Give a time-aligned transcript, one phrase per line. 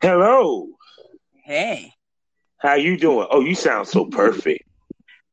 [0.00, 0.68] Hello.
[1.44, 1.92] Hey.
[2.58, 3.26] How you doing?
[3.30, 4.62] Oh, you sound so perfect.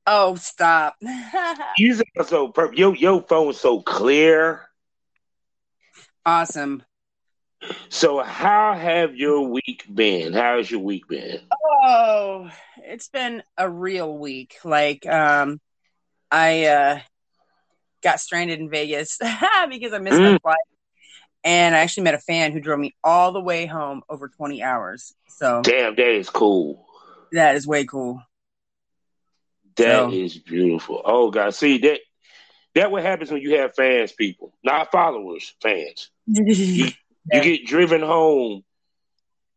[0.07, 0.95] Oh, stop.
[1.77, 2.79] you sound so perfect.
[2.79, 4.67] Your your phone's so clear.
[6.25, 6.81] Awesome.
[7.89, 10.33] So, how have your week been?
[10.33, 11.41] How has your week been?
[11.83, 14.55] Oh, it's been a real week.
[14.63, 15.61] Like, um,
[16.31, 16.99] I uh,
[18.01, 19.19] got stranded in Vegas
[19.69, 20.33] because I missed mm.
[20.33, 20.57] my flight,
[21.45, 24.63] and I actually met a fan who drove me all the way home over twenty
[24.63, 25.13] hours.
[25.29, 26.87] So, damn, that is cool.
[27.31, 28.21] That is way cool.
[29.77, 30.11] That so.
[30.11, 31.01] is beautiful.
[31.05, 31.99] Oh God, see that
[32.73, 36.09] that what happens when you have fans, people, not followers, fans.
[36.25, 36.87] you,
[37.31, 38.63] you get driven home.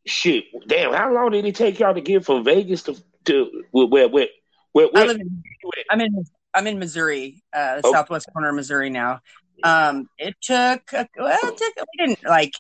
[0.06, 0.92] Shit, damn!
[0.92, 4.28] How long did it take y'all to get from Vegas to to where where where?
[4.72, 5.42] where, in,
[5.90, 6.24] I'm in
[6.54, 7.90] I'm in Missouri, uh, okay.
[7.90, 9.20] southwest corner of Missouri now.
[9.62, 12.52] Um, it took well, it took we didn't like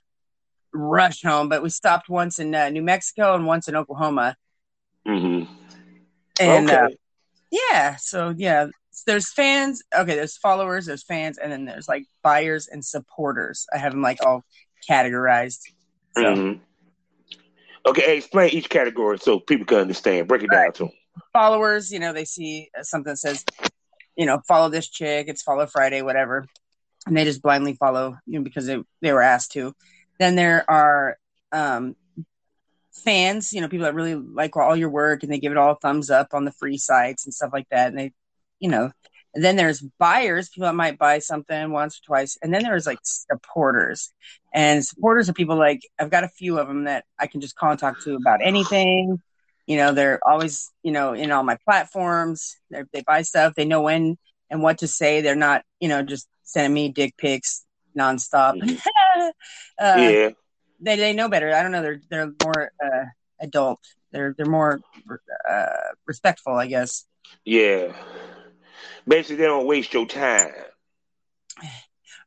[0.72, 4.36] rush home, but we stopped once in uh, New Mexico and once in Oklahoma.
[5.06, 5.52] Mm-hmm.
[6.40, 6.76] And okay.
[6.76, 6.88] uh,
[7.50, 8.68] yeah, so yeah,
[9.06, 9.82] there's fans.
[9.94, 13.66] Okay, there's followers, there's fans, and then there's like buyers and supporters.
[13.72, 14.44] I have them like all
[14.88, 15.60] categorized.
[16.16, 16.24] So.
[16.24, 16.62] Mm-hmm.
[17.86, 20.28] Okay, explain each category so people can understand.
[20.28, 20.74] Break it down right.
[20.74, 20.92] to them.
[21.32, 23.44] Followers, you know, they see something that says,
[24.14, 25.26] you know, follow this chick.
[25.28, 26.46] It's Follow Friday, whatever,
[27.08, 29.74] and they just blindly follow, you know, because they they were asked to.
[30.18, 31.16] Then there are
[31.52, 31.96] um,
[32.92, 35.72] fans, you know, people that really like all your work and they give it all
[35.72, 37.88] a thumbs up on the free sites and stuff like that.
[37.88, 38.12] And they,
[38.60, 38.90] you know,
[39.34, 42.38] and then there's buyers, people that might buy something once or twice.
[42.42, 44.10] And then there's like supporters.
[44.52, 47.54] And supporters are people like, I've got a few of them that I can just
[47.54, 49.20] call and talk to about anything.
[49.66, 52.56] You know, they're always, you know, in all my platforms.
[52.70, 53.54] they they buy stuff.
[53.54, 54.16] They know when
[54.50, 55.20] and what to say.
[55.20, 57.64] They're not, you know, just sending me dick pics
[57.96, 58.60] nonstop.
[59.18, 59.30] uh,
[59.78, 60.30] yeah
[60.80, 61.54] they they know better.
[61.54, 61.82] I don't know.
[61.82, 63.04] They're they're more uh,
[63.40, 63.80] adult.
[64.12, 64.80] They're they're more
[65.48, 65.66] uh,
[66.06, 67.04] respectful, I guess.
[67.44, 67.92] Yeah.
[69.06, 70.52] Basically, they don't waste your time.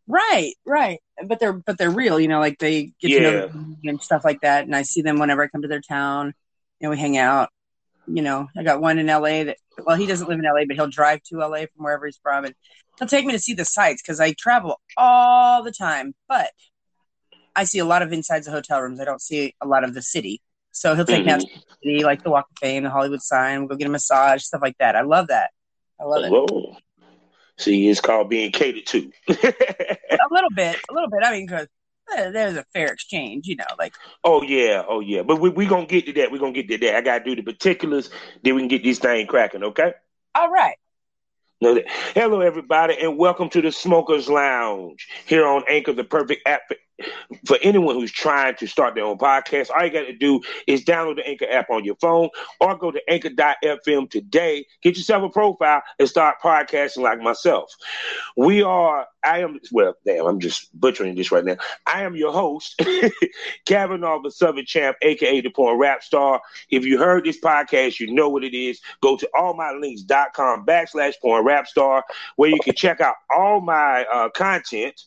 [0.08, 1.00] Right, right.
[1.24, 2.20] But they're but they're real.
[2.20, 3.20] You know, like they get yeah.
[3.20, 4.66] to know and stuff like that.
[4.66, 6.34] And I see them whenever I come to their town.
[6.80, 7.50] You know, we hang out.
[8.08, 10.76] You know, I got one in LA that well, he doesn't live in LA, but
[10.76, 12.56] he'll drive to LA from wherever he's from, and
[13.02, 16.14] he'll take me to see the sights because I travel all the time.
[16.30, 16.52] But
[17.56, 19.00] I see a lot of insides of hotel rooms.
[19.00, 20.42] I don't see a lot of the city.
[20.72, 21.26] So he'll take mm-hmm.
[21.26, 23.76] me out to the city, like the Walk of Fame, the Hollywood sign, we'll go
[23.76, 24.96] get a massage, stuff like that.
[24.96, 25.50] I love that.
[26.00, 26.32] I love it.
[26.32, 26.78] Whoa.
[27.58, 29.12] See, it's called being catered to.
[29.28, 29.34] a
[30.32, 31.24] little bit, a little bit.
[31.24, 31.68] I mean, because
[32.16, 33.94] there's a fair exchange, you know, like.
[34.24, 36.32] Oh yeah, oh yeah, but we we gonna get to that.
[36.32, 36.96] We are gonna get to that.
[36.96, 38.10] I gotta do the particulars,
[38.42, 39.64] then we can get this thing cracking.
[39.64, 39.94] Okay.
[40.34, 40.78] All right.
[41.64, 46.76] Hello, everybody, and welcome to the Smokers Lounge here on Anchor, the perfect app for
[47.62, 51.18] anyone who's trying to start their own podcast, all you got to do is download
[51.18, 52.30] the Anchor app on your phone
[52.60, 57.72] or go to anchor.fm today, get yourself a profile, and start podcasting like myself.
[58.38, 61.58] We are, I am, well, damn, I'm just butchering this right now.
[61.86, 62.82] I am your host,
[63.66, 66.42] Kavanaugh, the Southern Champ, aka the Porn Rap Star.
[66.70, 68.82] If you heard this podcast, you know what it is.
[69.02, 72.04] Go to allmylinks.com backslash Porn Rap Star,
[72.36, 75.02] where you can check out all my uh, content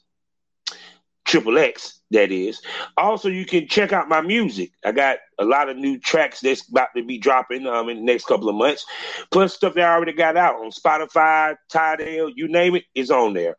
[1.35, 2.63] Triple X, that is.
[2.97, 4.71] Also, you can check out my music.
[4.85, 8.03] I got a lot of new tracks that's about to be dropping um, in the
[8.05, 8.87] next couple of months.
[9.33, 13.33] Plus, stuff that I already got out on Spotify, Tidal, you name it, is on
[13.33, 13.57] there.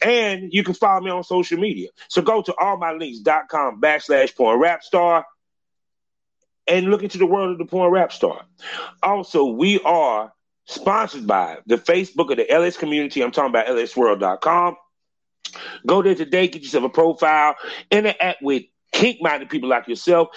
[0.00, 1.90] And you can follow me on social media.
[2.08, 5.26] So go to allmylinks.com backslash porn rap star
[6.66, 8.46] and look into the world of the porn rap star.
[9.02, 10.32] Also, we are
[10.64, 13.22] sponsored by the Facebook of the LS community.
[13.22, 14.76] I'm talking about lsworld.com.
[15.86, 17.56] Go there today, get yourself a profile,
[17.90, 20.28] interact with kink minded people like yourself.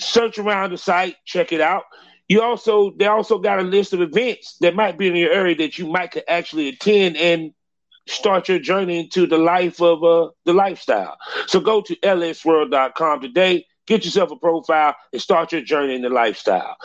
[0.00, 1.84] Search around the site, check it out.
[2.28, 5.54] You also they also got a list of events that might be in your area
[5.56, 7.52] that you might could actually attend and
[8.06, 11.16] start your journey into the life of uh, the lifestyle.
[11.46, 16.08] So go to lsworld.com today Get yourself a profile and start your journey in the
[16.08, 16.76] lifestyle.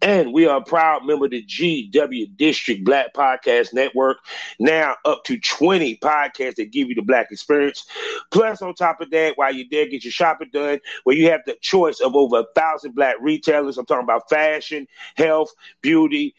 [0.00, 4.18] And we are a proud member of the GW District Black Podcast Network.
[4.58, 7.84] Now up to 20 podcasts that give you the black experience.
[8.30, 11.42] Plus, on top of that, while you're there, get your shopping done, where you have
[11.44, 13.76] the choice of over a thousand black retailers.
[13.76, 14.86] I'm talking about fashion,
[15.16, 16.34] health, beauty.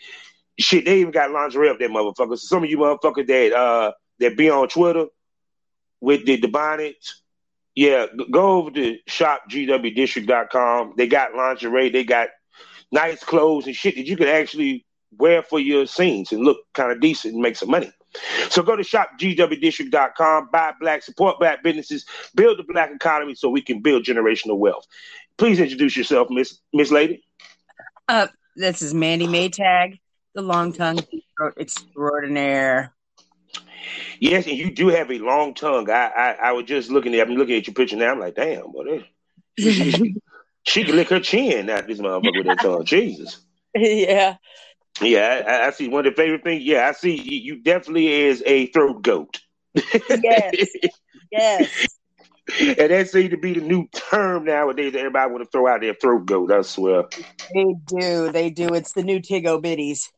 [0.58, 2.40] Shit, they even got lingerie up there, motherfuckers.
[2.40, 5.06] So some of you motherfuckers that uh that be on Twitter
[6.02, 7.22] with the, the bonnets
[7.78, 10.94] yeah, go over to shopgwdistrict.com.
[10.98, 12.30] They got lingerie, they got
[12.92, 14.84] nice clothes and shit that you can actually
[15.16, 17.92] wear for your scenes and look kind of decent and make some money.
[18.50, 23.62] So go to shopgwdistrict.com, buy black, support black businesses, build the black economy so we
[23.62, 24.88] can build generational wealth.
[25.38, 27.24] Please introduce yourself, Miss Miss Lady.
[28.08, 28.26] Uh,
[28.56, 30.00] this is Mandy Maytag,
[30.34, 31.00] the long tongue
[31.60, 32.97] extraordinaire.
[34.20, 35.90] Yes, and you do have a long tongue.
[35.90, 38.12] I I, I was just looking at I'm looking at your picture now.
[38.12, 39.06] I'm like, damn, boy,
[39.58, 40.16] she, she, she,
[40.64, 42.86] she can lick her chin out this motherfucker with that tongue.
[42.86, 43.40] Jesus.
[43.76, 44.38] Yeah.
[45.02, 46.64] Yeah, I, I, see one of the favorite things.
[46.64, 49.40] Yeah, I see you definitely is a throat goat.
[49.76, 50.56] Yes.
[51.32, 51.88] yes.
[52.60, 54.94] And that seems to be the new term nowadays.
[54.94, 56.50] that Everybody want to throw out their throat goat.
[56.50, 57.04] I swear.
[57.54, 58.32] They do.
[58.32, 58.74] They do.
[58.74, 60.10] It's the new Tigo bitties.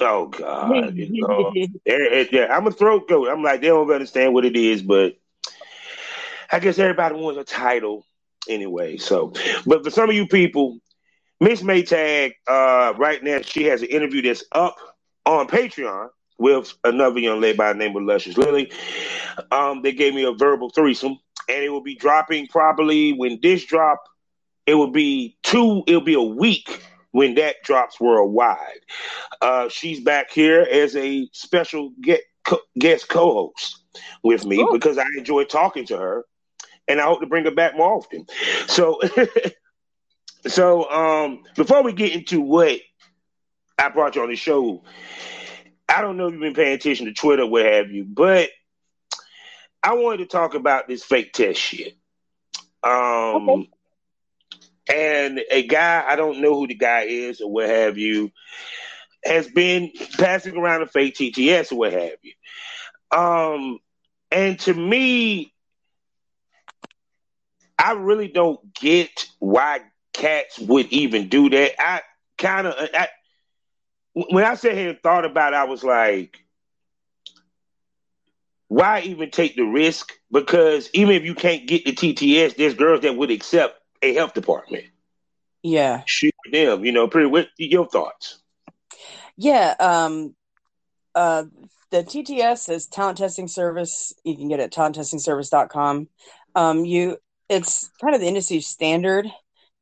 [0.00, 0.96] Oh God!
[1.84, 3.28] yeah, I'm a throat goat.
[3.28, 5.16] I'm like they don't understand what it is, but
[6.50, 8.06] I guess everybody wants a title
[8.48, 8.96] anyway.
[8.96, 9.32] So,
[9.66, 10.78] but for some of you people,
[11.40, 14.76] Miss Maytag, uh, right now she has an interview that's up
[15.26, 16.08] on Patreon
[16.38, 18.70] with another young lady by the name of Luscious Lily.
[19.50, 21.18] Um, they gave me a verbal threesome,
[21.48, 24.02] and it will be dropping probably when this drop.
[24.66, 25.82] It will be two.
[25.86, 28.80] It'll be a week when that drops worldwide.
[29.40, 33.78] Uh, she's back here as a special get, co- guest co-host
[34.22, 34.70] with me Ooh.
[34.72, 36.24] because I enjoy talking to her,
[36.88, 38.26] and I hope to bring her back more often.
[38.66, 39.00] So,
[40.46, 42.80] so um, before we get into what
[43.78, 44.82] I brought you on the show,
[45.88, 48.48] I don't know if you've been paying attention to Twitter, what have you, but
[49.82, 51.94] I wanted to talk about this fake test shit.
[52.82, 53.68] Um, okay
[54.88, 58.30] and a guy I don't know who the guy is or what have you
[59.24, 62.32] has been passing around a fake TTS or what have you.
[63.16, 63.78] Um,
[64.30, 65.52] and to me,
[67.78, 69.80] I really don't get why
[70.12, 71.72] cats would even do that.
[71.80, 72.02] I
[72.38, 72.74] kind of,
[74.14, 76.38] when I sat here and thought about it, I was like,
[78.68, 80.12] why even take the risk?
[80.30, 84.34] Because even if you can't get the TTS, there's girls that would accept a health
[84.34, 84.84] department.
[85.62, 86.02] Yeah.
[86.06, 88.40] Shoot them, you know, pretty what your thoughts?
[89.36, 90.34] Yeah, um
[91.14, 91.44] uh
[91.90, 94.12] the TTS is talent testing service.
[94.24, 96.08] You can get it at talenttestingservice.com.
[96.54, 97.18] Um you
[97.48, 99.26] it's kind of the industry standard.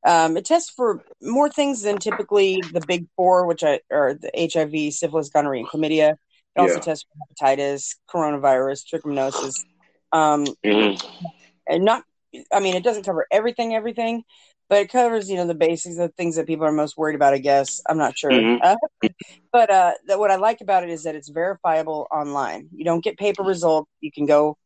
[0.05, 4.31] Um, it tests for more things than typically the big four, which are, are the
[4.35, 6.11] HIV, syphilis, gonorrhea, and chlamydia.
[6.13, 6.17] It
[6.57, 6.63] yeah.
[6.63, 9.65] also tests for hepatitis, coronavirus, trichomoniasis.
[10.13, 11.27] Um, mm-hmm.
[11.69, 12.05] And not
[12.53, 14.25] I mean, it doesn't cover everything, everything,
[14.69, 17.35] but it covers, you know, the basics of things that people are most worried about.
[17.35, 18.63] I guess I'm not sure, mm-hmm.
[18.63, 19.09] uh,
[19.53, 22.69] but uh, that what I like about it is that it's verifiable online.
[22.73, 23.91] You don't get paper results.
[24.01, 24.57] You can go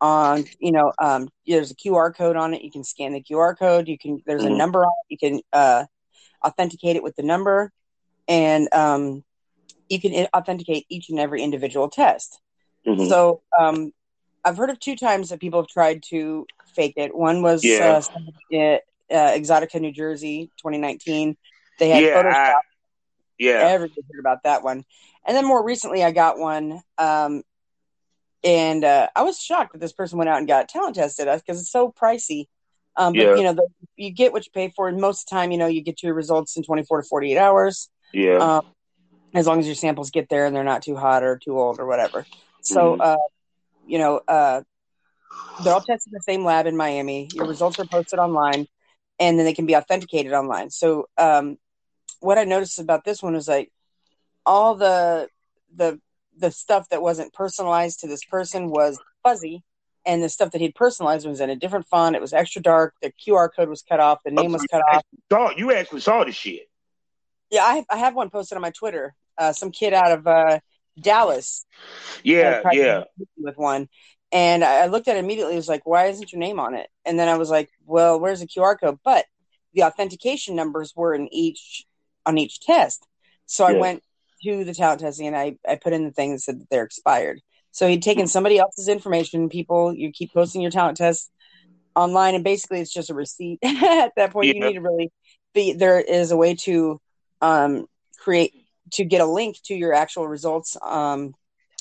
[0.00, 2.62] on, you know, um, there's a QR code on it.
[2.62, 3.86] You can scan the QR code.
[3.86, 4.54] You can there's mm-hmm.
[4.54, 5.12] a number on it.
[5.12, 5.84] You can uh,
[6.44, 7.70] authenticate it with the number,
[8.28, 9.24] and um,
[9.90, 12.40] you can authenticate each and every individual test.
[12.86, 13.08] Mm-hmm.
[13.08, 13.92] So um,
[14.44, 17.14] I've heard of two times that people have tried to fake it.
[17.14, 18.00] One was yeah.
[18.52, 18.78] uh, uh,
[19.10, 21.36] Exxxotica, New Jersey, 2019.
[21.78, 22.34] They had yeah, Photoshop.
[22.34, 22.60] I,
[23.38, 24.84] yeah, everybody heard about that one.
[25.26, 27.42] And then more recently, I got one, um,
[28.42, 31.58] and uh, I was shocked that this person went out and got talent tested because
[31.58, 32.46] uh, it's so pricey.
[32.96, 33.34] Um, but yeah.
[33.36, 33.66] you know, the,
[33.96, 36.02] you get what you pay for, and most of the time, you know, you get
[36.02, 37.88] your results in 24 to 48 hours.
[38.12, 38.36] Yeah.
[38.36, 38.66] Um,
[39.34, 41.78] as long as your samples get there and they're not too hot or too old
[41.78, 42.26] or whatever.
[42.62, 43.00] So, mm.
[43.00, 43.16] uh,
[43.86, 44.62] you know, uh,
[45.62, 47.28] they're all tested in the same lab in Miami.
[47.34, 48.66] Your results are posted online,
[49.18, 50.70] and then they can be authenticated online.
[50.70, 51.58] So, um,
[52.20, 53.70] what I noticed about this one was like
[54.44, 55.28] all the
[55.74, 56.00] the
[56.36, 59.62] the stuff that wasn't personalized to this person was fuzzy,
[60.06, 62.16] and the stuff that he'd personalized was in a different font.
[62.16, 62.94] It was extra dark.
[63.02, 64.20] The QR code was cut off.
[64.24, 65.02] The name was cut off.
[65.30, 66.68] Saw, you actually saw the shit.
[67.50, 69.14] Yeah, I, I have one posted on my Twitter.
[69.36, 70.60] Uh, some kid out of uh,
[71.00, 71.66] Dallas.
[72.22, 73.04] Yeah, yeah.
[73.36, 73.88] With one,
[74.32, 75.54] and I looked at it immediately.
[75.54, 76.88] It was like, why isn't your name on it?
[77.04, 78.98] And then I was like, well, where's the QR code?
[79.04, 79.24] But
[79.74, 81.84] the authentication numbers were in each
[82.26, 83.06] on each test.
[83.46, 83.76] So yeah.
[83.76, 84.02] I went
[84.44, 86.84] to the talent testing and I, I put in the thing that said that they're
[86.84, 87.40] expired.
[87.72, 89.48] So he'd taken somebody else's information.
[89.48, 91.30] People, you keep posting your talent tests
[91.94, 93.58] online, and basically it's just a receipt.
[93.64, 94.54] At that point, yeah.
[94.54, 95.12] you need to really
[95.54, 97.00] be there is a way to
[97.40, 97.86] um,
[98.18, 98.54] create
[98.92, 101.32] to get a link to your actual results um,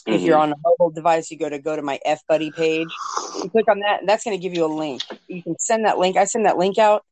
[0.10, 0.20] Mm-hmm.
[0.20, 0.54] If you're mm-hmm.
[0.54, 2.88] on a mobile device, you go to go to my F Buddy page.
[3.36, 5.02] You click on that, and that's going to give you a link.
[5.28, 6.18] You can send that link.
[6.18, 7.06] I send that link out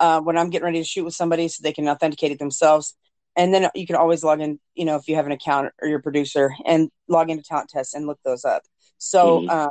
[0.00, 2.94] uh, when I'm getting ready to shoot with somebody, so they can authenticate it themselves.
[3.36, 5.88] And then you can always log in, you know, if you have an account or
[5.88, 8.62] your producer, and log into Talent Test and look those up.
[8.98, 9.50] So mm-hmm.
[9.50, 9.68] uh,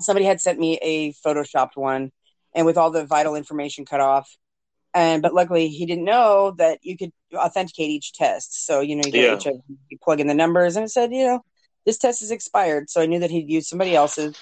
[0.00, 2.12] somebody had sent me a photoshopped one,
[2.54, 4.28] and with all the vital information cut off.
[4.92, 8.66] And but luckily he didn't know that you could authenticate each test.
[8.66, 9.52] So you know you get yeah.
[9.52, 11.44] HIV, you plug in the numbers, and it said you know
[11.86, 12.90] this test is expired.
[12.90, 14.38] So I knew that he'd used somebody else's.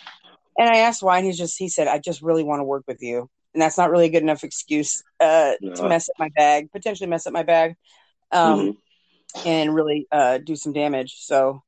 [0.58, 2.84] And I asked why, and he's just he said, I just really want to work
[2.88, 3.30] with you.
[3.54, 5.74] And that's not really a good enough excuse uh, No.
[5.74, 7.76] to mess up my bag, potentially mess up my bag,
[8.32, 8.76] um, Mhm.
[9.44, 11.16] and really uh, do some damage.
[11.20, 11.62] So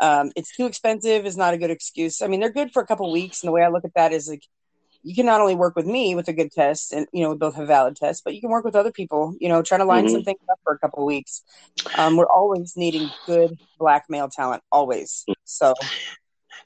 [0.00, 2.20] um, it's too expensive is not a good excuse.
[2.20, 4.12] I mean, they're good for a couple weeks, and the way I look at that
[4.12, 4.42] is like
[5.04, 7.36] you can not only work with me with a good test, and you know we
[7.36, 9.36] both have valid tests, but you can work with other people.
[9.40, 10.08] You know, trying to line Mhm.
[10.08, 11.42] some things up for a couple weeks.
[11.96, 15.26] Um, we're always needing good black male talent, always.
[15.44, 15.74] So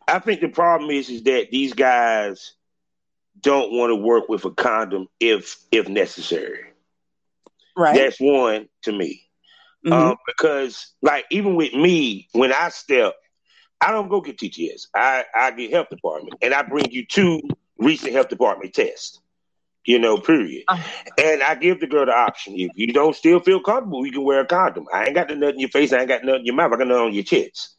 [0.09, 2.55] I think the problem is is that these guys
[3.41, 6.61] don't want to work with a condom if if necessary.
[7.77, 9.23] right, That's one to me.
[9.85, 10.13] Mhm.
[10.13, 13.15] Um, because like even with me, when I step,
[13.81, 14.89] I don't go get TTS.
[14.95, 17.41] I, I get health department and I bring you two
[17.79, 19.21] recent health department test.
[19.85, 20.65] You know, period.
[20.69, 20.83] Uh.
[21.17, 22.55] And I give the girl the option.
[22.57, 24.87] If you don't still feel comfortable, you can wear a condom.
[24.93, 26.77] I ain't got nothing in your face, I ain't got nothing in your mouth, I
[26.77, 27.75] got nothing on your tits.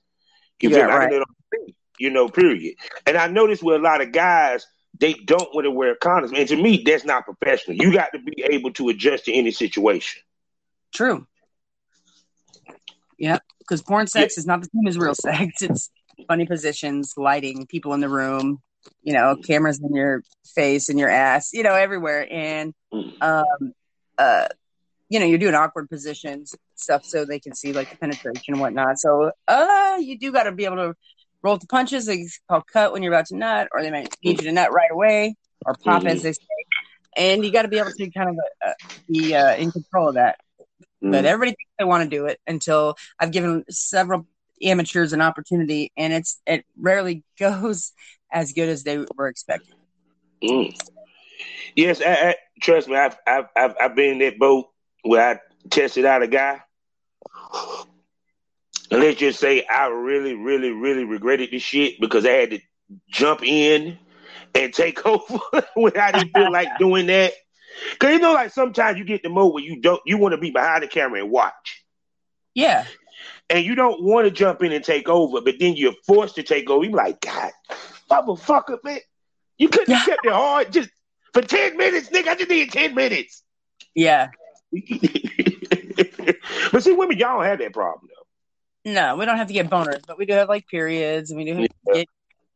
[0.61, 1.09] You Yeah, right.
[1.09, 2.75] got nothing on your face, you know, period.
[3.05, 4.65] And I notice with a lot of guys,
[4.99, 6.37] they don't want to wear condoms.
[6.37, 7.77] And to me, that's not professional.
[7.77, 10.21] You got to be able to adjust to any situation.
[10.93, 11.27] true.
[13.17, 15.61] Yeah, because porn sex is not the same as real sex.
[15.61, 15.91] It's
[16.27, 18.61] funny positions, lighting, people in the room,
[19.03, 20.23] you know, cameras in your
[20.55, 23.11] face and your ass, you know, everywhere, and Mm.
[23.21, 23.73] um,
[24.17, 24.47] uh,
[25.09, 28.59] you know, you're doing awkward positions, stuff, so they can see like the penetration and
[28.59, 28.97] whatnot.
[28.99, 30.93] So, uh, you do got to be able to
[31.43, 32.07] roll the punches.
[32.07, 34.71] It's called cut when you're about to nut, or they might need you to nut
[34.71, 36.39] right away, or pop, as they say.
[37.17, 38.73] And you got to be able to kind of uh,
[39.07, 40.37] be uh, in control of that.
[41.03, 41.25] But Mm.
[41.25, 44.27] everybody thinks they want to do it until I've given several
[44.63, 47.93] amateurs an opportunity, and it's it rarely goes
[48.31, 49.75] as good as they were expecting.
[50.43, 50.77] Mm.
[51.75, 52.95] Yes, I, I, trust me.
[52.95, 54.67] I've, I've I've I've been in that boat
[55.03, 56.61] where I tested out a guy,
[58.91, 62.59] and let's just say I really, really, really regretted this shit because I had to
[63.09, 63.97] jump in
[64.55, 65.39] and take over
[65.75, 67.33] when I didn't feel like doing that.
[67.99, 70.37] Cause you know, like sometimes you get the mode where you don't you want to
[70.37, 71.83] be behind the camera and watch.
[72.53, 72.85] Yeah,
[73.49, 76.43] and you don't want to jump in and take over, but then you're forced to
[76.43, 76.83] take over.
[76.83, 77.51] You're like, God,
[78.09, 78.99] motherfucker, man,
[79.57, 80.89] you couldn't have kept it hard just
[81.33, 82.27] for ten minutes, nigga.
[82.29, 83.43] I just need ten minutes.
[83.95, 84.29] yeah.
[86.71, 88.23] but see, women, y'all don't have that problem though.
[88.85, 91.45] No, we don't have to get boners, but we do have like periods, and we
[91.45, 91.93] do have to Yeah.
[91.93, 92.07] get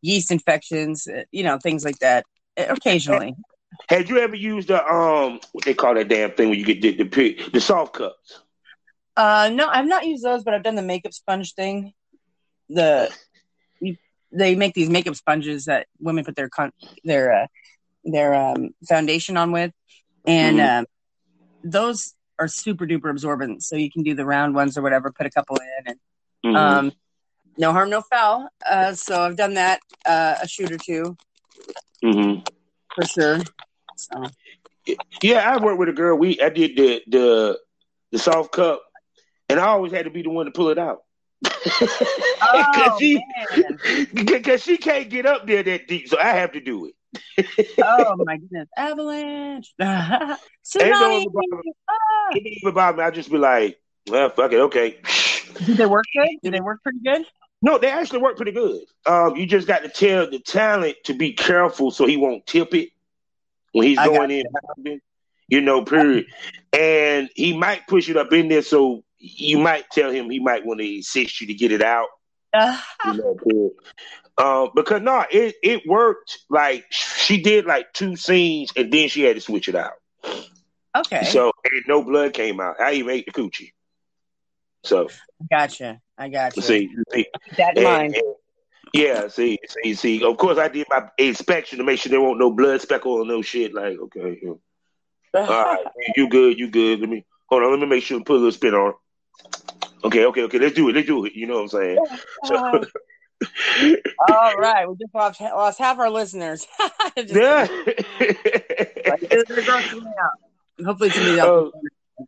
[0.01, 2.25] yeast infections, uh, you know, things like that.
[2.57, 3.35] uh, Occasionally,
[3.89, 6.81] Had you ever used the um what they call that damn thing when you get
[6.81, 8.39] the the, the soft cups?
[9.17, 11.93] uh, no, I've not used those, but I've done the makeup sponge thing.
[12.69, 13.11] The
[14.33, 16.73] they make these makeup sponges that women put their con-
[17.03, 17.47] their uh,
[18.03, 19.71] their um, foundation on with,
[20.25, 20.79] and Mhm.
[20.79, 20.85] um,
[21.63, 23.63] those are super duper absorbent.
[23.63, 25.99] So you can do the round ones or whatever, put a couple in, and
[26.45, 26.55] Mhm.
[26.57, 26.91] um,
[27.57, 28.49] no harm, no foul.
[28.69, 31.17] Uh, so I've done that uh, a shoot or two
[32.03, 32.45] Mhm.
[32.95, 33.39] for sure.
[33.95, 34.29] So
[35.21, 36.17] Yeah, I worked with a girl.
[36.17, 37.59] We I did the the
[38.11, 38.83] the soft cup,
[39.49, 41.03] and I always had to be the one to pull it out.
[41.45, 43.21] Oh, she,
[44.13, 47.75] because she can't get up there that deep, so I have to do it.
[47.83, 51.25] oh my goodness, avalanche, Ain't tsunami.
[51.25, 51.61] no.
[51.89, 51.95] Ah.
[52.31, 53.03] It ain't even about me.
[53.03, 54.99] I just be like, well, fuck it, okay.
[55.65, 56.29] Did they work good?
[56.43, 57.25] Did they work pretty good?
[57.61, 58.81] No, they actually work pretty good.
[59.05, 62.73] Um, you just got to tell the talent to be careful so he won't tip
[62.73, 62.89] it
[63.71, 64.43] when he's I going in.
[65.47, 66.25] You know, period.
[66.71, 70.65] And he might push it up in there, so you might tell him he might
[70.65, 72.07] want to assist you to get it out.
[72.53, 72.85] Ah.
[73.05, 73.71] You know, period.
[74.37, 76.39] Um, because no, it it worked.
[76.49, 79.93] Like she did like two scenes, and then she had to switch it out.
[80.97, 82.79] okay, So and no blood came out.
[82.79, 83.71] I even ate the coochie.
[84.83, 85.09] So
[85.51, 86.01] gotcha.
[86.17, 86.61] I gotcha.
[86.61, 88.15] see, see that and- mind.
[88.15, 88.35] and-
[88.93, 90.23] yeah, see, see, see.
[90.23, 93.25] Of course, I did my inspection to make sure there won't no blood speckle or
[93.25, 93.73] no shit.
[93.73, 94.39] Like, okay.
[95.33, 95.85] All right,
[96.15, 96.99] you good, you good.
[96.99, 97.71] Let me hold on.
[97.71, 98.93] Let me make sure and put a little spin on.
[100.03, 100.59] Okay, okay, okay.
[100.59, 100.95] Let's do it.
[100.95, 101.33] Let's do it.
[101.33, 102.05] You know what I'm saying?
[102.45, 102.83] So,
[104.29, 106.67] All right, we just lost, lost half our listeners.
[107.17, 107.67] Yeah.
[107.67, 108.05] kidding.
[109.05, 110.13] Like, they're- they're me oh.
[110.21, 110.85] out.
[110.85, 111.71] Hopefully, somebody else.
[112.19, 112.25] Oh.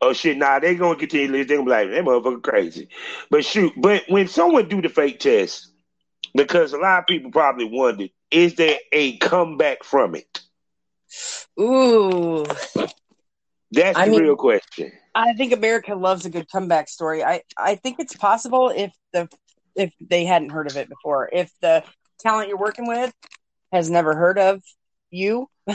[0.00, 0.36] oh shit!
[0.36, 1.30] Nah, they gonna continue.
[1.30, 2.88] They gonna be like, that motherfucker crazy.
[3.30, 5.68] But shoot, but when someone do the fake test,
[6.34, 10.40] because a lot of people probably wondered, is there a comeback from it?
[11.60, 12.44] Ooh,
[13.72, 14.92] That's I the mean- real question.
[15.16, 17.22] I think America loves a good comeback story.
[17.22, 19.28] I, I think it's possible if the
[19.76, 21.28] if they hadn't heard of it before.
[21.32, 21.84] If the
[22.18, 23.12] talent you're working with
[23.72, 24.60] has never heard of
[25.12, 25.48] you,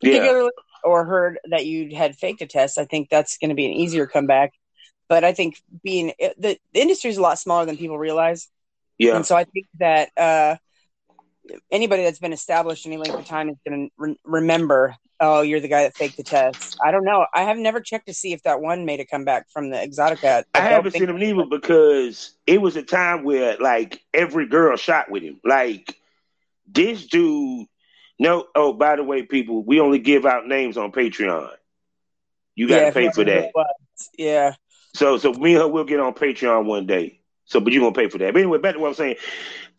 [0.00, 0.50] particularly,
[0.84, 3.72] or heard that you had faked a test, I think that's going to be an
[3.72, 4.52] easier comeback.
[5.08, 8.48] but I think being the, the industry is a lot smaller than people realize.
[8.98, 9.16] Yeah.
[9.16, 10.56] And so I think that uh,
[11.70, 15.60] anybody that's been established any length of time is going to re- remember, oh, you're
[15.60, 16.78] the guy that faked the test.
[16.84, 17.26] I don't know.
[17.34, 20.44] I have never checked to see if that one made a comeback from the Exxxotica.
[20.54, 24.76] I, I haven't seen him neither because it was a time where like every girl
[24.76, 25.40] shot with him.
[25.44, 25.96] Like
[26.66, 27.66] this dude.
[28.18, 28.46] No.
[28.54, 31.50] Oh, by the way, people, we only give out names on Patreon.
[32.54, 33.52] You got to yeah, pay for that.
[34.18, 34.54] Yeah.
[34.94, 37.20] So, so me and her will get on Patreon one day.
[37.50, 38.32] So, but you're gonna pay for that.
[38.32, 39.16] But anyway, back to what I'm saying.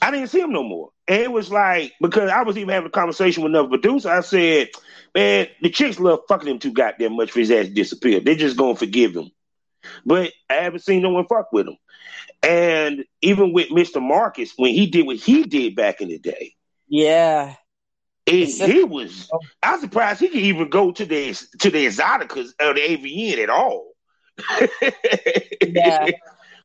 [0.01, 0.89] I didn't see him no more.
[1.11, 4.09] And it was like because I was even having a conversation with another producer.
[4.09, 4.69] I said,
[5.13, 8.21] "Man, the chicks love fucking him too goddamn much for his ass to disappear.
[8.21, 9.29] They're just gonna forgive him."
[10.05, 11.75] But I haven't seen no one fuck with him.
[12.41, 14.01] And even with Mr.
[14.01, 16.55] Marcus, when he did what he did back in the day,
[16.87, 17.55] yeah,
[18.25, 19.29] it, he was.
[19.33, 19.39] Oh.
[19.61, 23.43] I was surprised he could even go to the to the Exxxoticas or the AVN
[23.43, 23.91] at all.
[25.61, 26.07] yeah,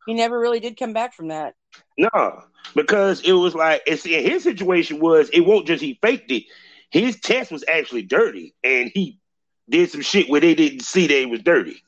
[0.07, 1.55] he never really did come back from that.
[1.99, 2.43] No,
[2.75, 6.45] because it was like it's his situation was it won't just he faked it.
[6.91, 9.19] His test was actually dirty, and he
[9.69, 11.83] did some shit where they didn't see that it was dirty.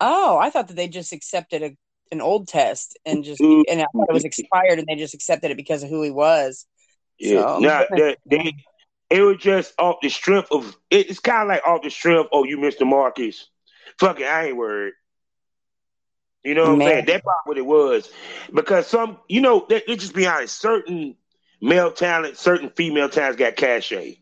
[0.00, 1.76] Oh, I thought that they just accepted a,
[2.12, 3.62] an old test and just mm-hmm.
[3.70, 6.10] and I thought it was expired, and they just accepted it because of who he
[6.10, 6.66] was.
[7.18, 8.52] Yeah, so, no, they, they,
[9.08, 12.28] it was just off the strength of it's kind of like off the strength.
[12.32, 12.86] Oh, you Mr.
[12.86, 13.48] Marcus,
[13.98, 14.94] fuck it, I ain't worried.
[16.46, 16.88] You know what Man.
[16.88, 17.04] I'm saying?
[17.06, 18.10] That's probably what it was.
[18.54, 21.16] Because some, you know, let, us just be honest, certain
[21.60, 24.20] male talent, certain female talents got cachet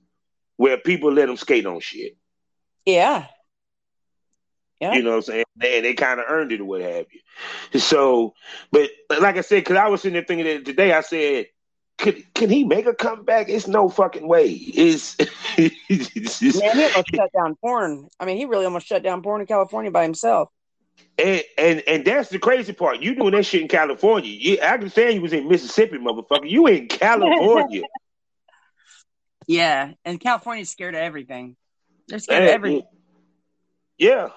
[0.56, 2.16] where people let them skate on shit.
[2.86, 3.26] Yeah.
[4.80, 4.94] Yeah.
[4.94, 5.44] You know what I'm saying?
[5.56, 7.80] They, they kind of earned it or what have you.
[7.80, 8.34] So,
[8.70, 8.90] but
[9.20, 11.46] like I said, because I was sitting there thinking that today, I said,
[11.96, 13.48] could can he make a comeback?
[13.48, 14.48] It's no fucking way.
[14.48, 15.16] Is
[15.58, 18.08] Man, he almost shut down porn.
[18.18, 20.48] I mean, he really almost shut down porn in California by himself.
[21.16, 23.00] And, and and that's the crazy part.
[23.00, 24.30] You doing that shit in California.
[24.30, 26.50] You, I understand you was in Mississippi, motherfucker.
[26.50, 27.82] You in California.
[29.46, 31.56] yeah, and California's scared of everything.
[32.08, 32.82] They're scared and, of everything.
[33.96, 34.30] Yeah.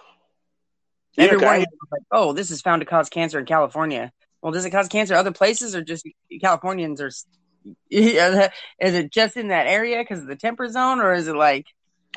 [1.18, 4.12] Everyone yeah, like, oh, this is found to cause cancer in California.
[4.42, 6.08] Well, does it cause cancer other places or just
[6.42, 7.10] Californians are?
[7.90, 11.66] Is it just in that area because of the temper zone, or is it like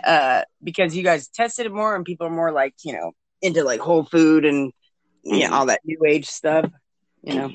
[0.05, 3.65] uh, because you guys tested it more and people are more like you know into
[3.65, 4.73] like whole food and
[5.23, 5.55] you know, mm-hmm.
[5.55, 6.71] all that new age stuff,
[7.23, 7.53] you know.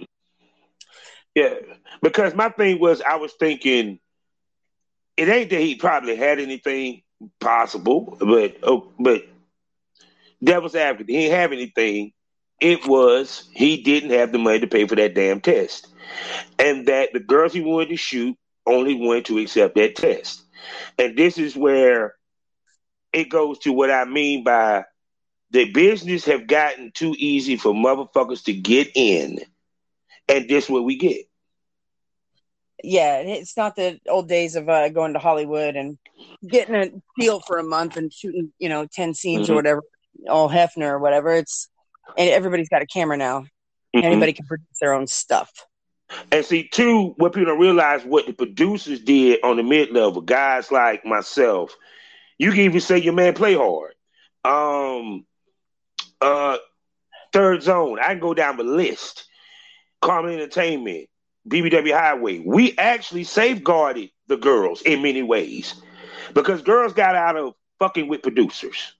[1.33, 1.55] Yeah,
[2.01, 3.99] because my thing was I was thinking
[5.17, 7.01] it ain't that he probably had anything
[7.39, 9.23] possible, but oh, but
[10.43, 12.11] devil's advocate, he didn't have anything.
[12.61, 15.87] It was he didn't have the money to pay for that damn test,
[16.57, 20.41] and that the girls he wanted to shoot only wanted to accept that test,
[20.97, 22.15] and this is where
[23.11, 24.85] it goes to what I mean by
[25.55, 29.39] the business have gotten too easy for motherfuckers to get in,
[30.27, 31.25] and this what we get.
[32.83, 35.97] Yeah, it's not the old days of uh, going to Hollywood and
[36.45, 39.53] getting a deal for a month and shooting, you know, ten scenes mm-hmm.
[39.53, 39.83] or whatever,
[40.29, 41.31] all Hefner or whatever.
[41.31, 41.69] It's
[42.17, 43.41] and everybody's got a camera now.
[43.95, 44.05] Mm-hmm.
[44.05, 45.49] Anybody can produce their own stuff.
[46.33, 50.21] And see, too, what people don't realize what the producers did on the mid level,
[50.21, 51.73] guys like myself,
[52.37, 53.93] you can even say your man play hard.
[54.43, 55.25] Um,
[56.21, 56.57] uh,
[57.33, 57.99] Third Zone.
[57.99, 59.27] I can go down the list.
[60.01, 61.09] Carmen Entertainment,
[61.49, 62.39] BBW Highway.
[62.39, 65.81] We actually safeguarded the girls in many ways
[66.33, 68.93] because girls got out of fucking with producers.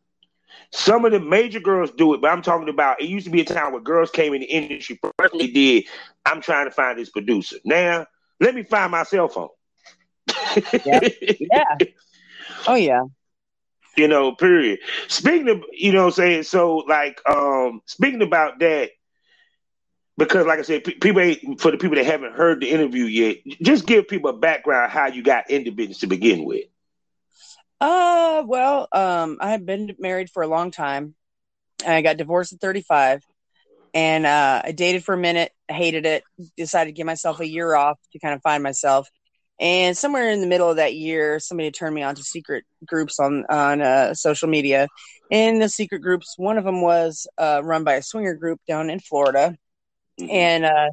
[0.72, 3.42] Some of the major girls do it, but I'm talking about it used to be
[3.42, 5.86] a time where girls came in the industry, personally did.
[6.26, 7.58] I'm trying to find this producer.
[7.64, 8.08] Now,
[8.40, 9.50] let me find my cell phone.
[10.86, 11.00] yeah.
[11.40, 11.78] yeah.
[12.68, 13.04] Oh, yeah
[13.98, 14.80] you know, period.
[15.08, 18.92] Speaking of, you know, saying so, like, um, speaking about that,
[20.18, 23.86] because, like I said, people for the people that haven't heard the interview yet, just
[23.86, 26.66] give people a background how you got into business to begin with.
[27.82, 31.16] Uh, well, um, I have been married for a long time.
[31.86, 33.22] I got divorced at 35
[33.94, 36.24] and uh, I dated for a minute, hated it,
[36.58, 39.10] decided to give myself a year off to kind of find myself.
[39.60, 43.20] And somewhere in the middle of that year, somebody turned me on to secret groups
[43.20, 44.88] on on uh, social media.
[45.32, 48.90] And the secret groups, one of them was uh, run by a swinger group down
[48.90, 49.56] in Florida.
[50.20, 50.32] Mm-hmm.
[50.32, 50.90] And uh,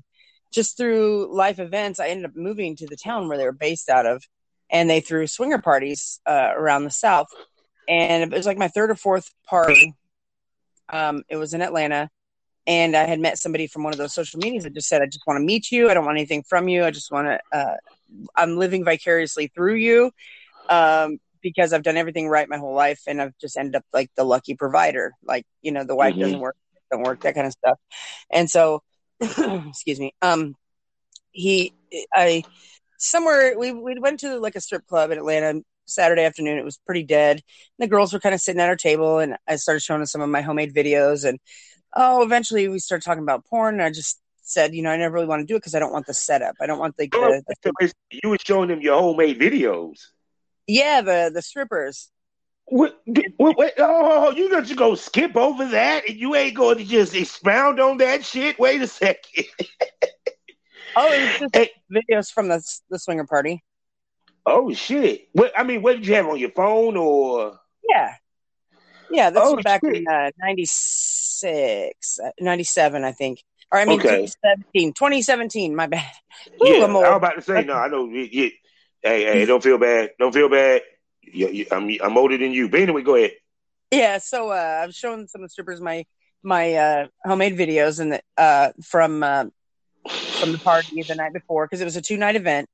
[0.53, 3.89] just through life events, I ended up moving to the town where they were based
[3.89, 4.23] out of,
[4.71, 7.29] and they threw swinger parties uh, around the South.
[7.89, 9.95] And it was like my third or fourth party.
[10.89, 12.09] Um, it was in Atlanta,
[12.67, 15.07] and I had met somebody from one of those social medias that just said, "I
[15.07, 15.91] just want to meet you.
[15.91, 16.85] I don't want anything from you.
[16.85, 17.79] I just want to.
[18.37, 20.11] I'm living vicariously through you,
[20.69, 24.11] um, because I've done everything right my whole life, and I've just ended up like
[24.17, 25.13] the lucky provider.
[25.25, 26.23] Like you know, the wife mm-hmm.
[26.23, 26.57] doesn't work,
[26.91, 27.79] don't work, that kind of stuff.
[28.31, 28.83] And so,
[29.21, 30.15] excuse me.
[30.23, 30.55] Um,
[31.33, 31.73] he,
[32.15, 32.45] I,
[32.99, 36.59] somewhere we we went to like a strip club in Atlanta Saturday afternoon.
[36.59, 37.43] It was pretty dead.
[37.79, 40.21] the girls were kind of sitting at our table, and I started showing them some
[40.21, 41.29] of my homemade videos.
[41.29, 41.39] And
[41.95, 43.75] oh, eventually we started talking about porn.
[43.75, 44.21] And I just
[44.53, 46.15] said, you know, I never really want to do it because I don't want the
[46.15, 46.57] setup.
[46.61, 47.43] I don't want the, the,
[47.81, 49.99] the you were showing them your homemade videos.
[50.67, 52.11] Yeah, the the strippers.
[52.67, 53.03] What,
[53.37, 56.85] what, what, oh, you got to go skip over that, and you ain't going to
[56.85, 58.59] just expound on that shit.
[58.59, 59.45] Wait a second.
[60.97, 61.71] oh, it was just hey.
[61.93, 63.63] videos from the the swinger party.
[64.47, 65.29] Oh shit!
[65.33, 67.59] What I mean, what did you have on your phone or?
[67.89, 68.15] Yeah,
[69.11, 69.31] yeah.
[69.31, 69.97] This oh, was back shit.
[69.97, 73.43] in uh, 96, uh, 97, I think.
[73.73, 74.27] Or I mean, okay.
[74.27, 75.75] 2017, 2017.
[75.75, 76.05] My bad.
[76.63, 77.73] Ooh, yeah, I was about to say no.
[77.73, 78.07] I know.
[78.07, 78.51] Yeah,
[79.03, 80.11] hey, hey, don't feel bad.
[80.19, 80.83] Don't feel bad.
[81.23, 82.69] Yeah, yeah, I'm I'm older than you.
[82.69, 83.33] But anyway, go ahead.
[83.91, 84.19] Yeah.
[84.19, 86.05] So uh, I've shown some of the strippers my
[86.43, 89.47] my uh, homemade videos and uh, from uh,
[90.09, 92.69] from the party the night before because it was a two night event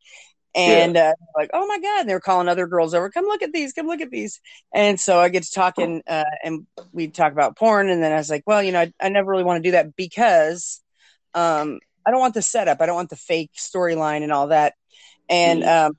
[0.54, 1.10] and yeah.
[1.10, 3.52] uh, like oh my god and they were calling other girls over come look at
[3.52, 4.40] these come look at these
[4.74, 8.16] and so i get to talking uh, and we talk about porn and then i
[8.16, 10.80] was like well you know i, I never really want to do that because
[11.38, 14.74] um, i don't want the setup i don't want the fake storyline and all that
[15.28, 15.92] and mm um,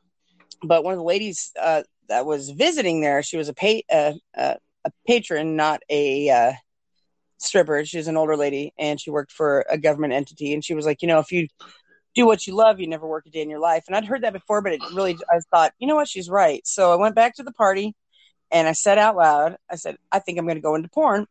[0.61, 4.11] but one of the ladies uh, that was visiting there she was a pay uh,
[4.37, 6.51] uh, a patron not a uh,
[7.37, 10.85] stripper she's an older lady and she worked for a government entity and she was
[10.85, 11.47] like you know if you
[12.15, 13.85] do what you love, you never work a day in your life.
[13.87, 16.65] And I'd heard that before, but it really, I thought, you know what, she's right.
[16.65, 17.95] So I went back to the party
[18.51, 21.27] and I said out loud, I said, I think I'm going to go into porn.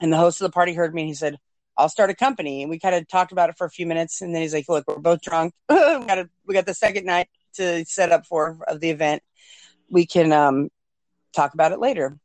[0.00, 1.38] And the host of the party heard me and he said,
[1.76, 2.62] I'll start a company.
[2.62, 4.20] And we kind of talked about it for a few minutes.
[4.20, 5.54] And then he's like, look, we're both drunk.
[5.68, 9.22] we, got a, we got the second night to set up for of the event.
[9.90, 10.68] We can um,
[11.34, 12.18] talk about it later.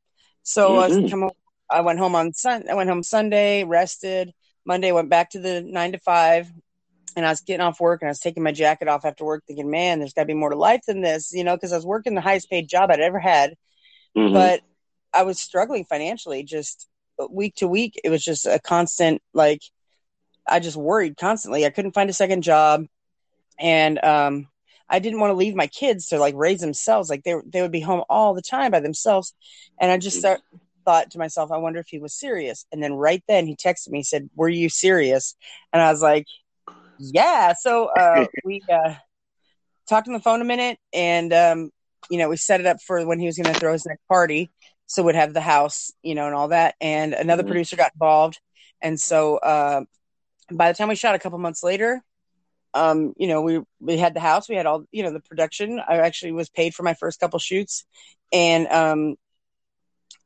[0.43, 1.23] So mm-hmm.
[1.69, 2.69] I, I went home on Sun.
[2.69, 4.33] I went home Sunday, rested.
[4.65, 6.51] Monday went back to the nine to five
[7.15, 9.43] and I was getting off work and I was taking my jacket off after work,
[9.47, 11.75] thinking, man, there's got to be more to life than this, you know, because I
[11.75, 13.55] was working the highest paid job I'd ever had.
[14.15, 14.33] Mm-hmm.
[14.33, 14.61] But
[15.13, 16.87] I was struggling financially just
[17.29, 17.99] week to week.
[18.03, 19.61] It was just a constant, like,
[20.47, 21.65] I just worried constantly.
[21.65, 22.85] I couldn't find a second job.
[23.59, 24.47] And, um,
[24.89, 27.09] I didn't want to leave my kids to like raise themselves.
[27.09, 29.33] Like they, they would be home all the time by themselves.
[29.81, 30.39] And I just start,
[30.85, 32.65] thought to myself, I wonder if he was serious.
[32.71, 35.35] And then right then he texted me, he said, were you serious?
[35.73, 36.25] And I was like,
[36.97, 37.53] yeah.
[37.59, 38.95] So uh, we uh,
[39.87, 41.71] talked on the phone a minute, and um,
[42.09, 44.05] you know we set it up for when he was going to throw his next
[44.07, 44.51] party.
[44.87, 46.75] So we'd have the house, you know, and all that.
[46.81, 47.51] And another mm-hmm.
[47.51, 48.39] producer got involved,
[48.81, 49.83] and so uh,
[50.51, 52.01] by the time we shot a couple months later,
[52.73, 55.79] um, you know, we we had the house, we had all, you know, the production.
[55.79, 57.85] I actually was paid for my first couple shoots,
[58.31, 59.15] and um,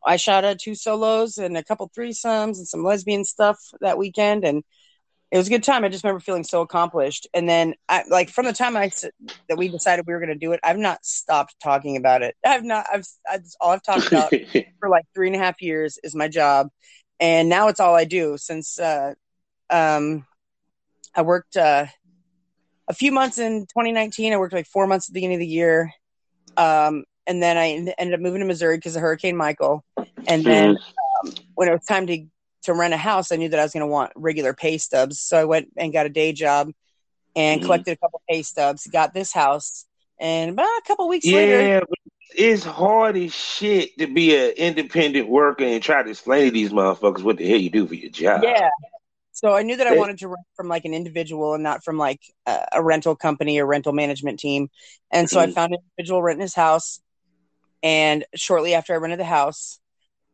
[0.06, 4.43] I shot uh, two solos and a couple threesomes and some lesbian stuff that weekend,
[4.43, 4.63] and
[5.31, 5.85] it was a good time.
[5.85, 7.25] I just remember feeling so accomplished.
[7.33, 8.91] And then, I, like from the time I
[9.47, 12.35] that we decided we were going to do it, I've not stopped talking about it.
[12.45, 12.85] I've not.
[12.91, 14.33] I've that's all I've talked about
[14.79, 16.67] for like three and a half years is my job,
[17.19, 18.37] and now it's all I do.
[18.37, 19.13] Since uh,
[19.69, 20.25] um,
[21.15, 21.85] I worked uh,
[22.89, 25.47] a few months in 2019, I worked like four months at the beginning of the
[25.47, 25.93] year,
[26.57, 29.85] um, and then I ended up moving to Missouri because of Hurricane Michael.
[30.27, 32.25] And then um, when it was time to
[32.63, 35.19] to rent a house, I knew that I was going to want regular pay stubs.
[35.19, 36.71] So I went and got a day job
[37.36, 37.65] and mm-hmm.
[37.65, 39.86] collected a couple pay stubs, got this house.
[40.19, 41.82] And about a couple weeks yeah, later.
[42.36, 46.71] It's hard as shit to be an independent worker and try to explain to these
[46.71, 48.41] motherfuckers what the hell you do for your job.
[48.43, 48.69] Yeah.
[49.34, 51.97] So I knew that I wanted to rent from like an individual and not from
[51.97, 54.69] like a, a rental company or rental management team.
[55.10, 55.50] And so mm-hmm.
[55.50, 57.02] I found an individual renting his house.
[57.84, 59.80] And shortly after I rented the house,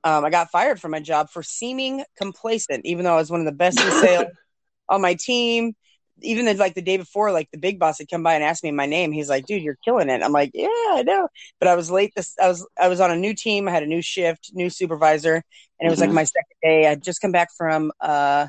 [0.03, 3.39] um, I got fired from my job for seeming complacent, even though I was one
[3.39, 4.27] of the best in sales
[4.89, 5.75] on my team.
[6.23, 8.63] Even the, like the day before, like the big boss had come by and asked
[8.63, 9.11] me my name.
[9.11, 11.27] He's like, "Dude, you're killing it." I'm like, "Yeah, I know,"
[11.59, 12.13] but I was late.
[12.15, 13.67] This I was I was on a new team.
[13.67, 16.07] I had a new shift, new supervisor, and it was mm-hmm.
[16.07, 16.87] like my second day.
[16.87, 18.47] I had just come back from uh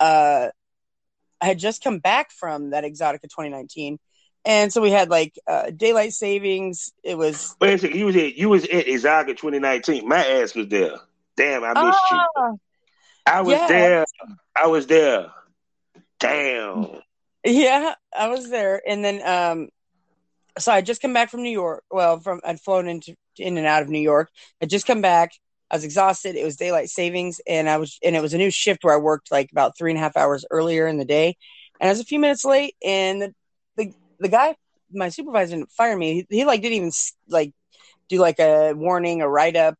[0.00, 0.48] uh
[1.42, 3.98] I had just come back from that Exxxotica 2019
[4.44, 6.92] and so we had like uh, daylight savings.
[7.02, 7.56] It was.
[7.60, 7.98] Wait a second.
[7.98, 10.08] You was at you was at Exxxotica 2019.
[10.08, 10.96] My ass was there.
[11.36, 12.20] Damn, I missed you.
[12.36, 12.52] Ah,
[13.26, 14.04] I was there.
[14.56, 15.26] I was there.
[16.18, 17.00] Damn.
[17.44, 19.68] Yeah, I was there, and then um,
[20.58, 21.84] so I just come back from New York.
[21.90, 24.30] Well, from I'd flown into in and out of New York.
[24.62, 25.32] I just come back.
[25.70, 26.36] I was exhausted.
[26.36, 28.98] It was daylight savings, and I was and it was a new shift where I
[28.98, 31.36] worked like about three and a half hours earlier in the day,
[31.80, 33.34] and I was a few minutes late, and the
[34.22, 34.54] the guy,
[34.92, 36.26] my supervisor, didn't fire me.
[36.30, 36.92] He, he like didn't even
[37.28, 37.52] like
[38.08, 39.76] do like a warning, a write up,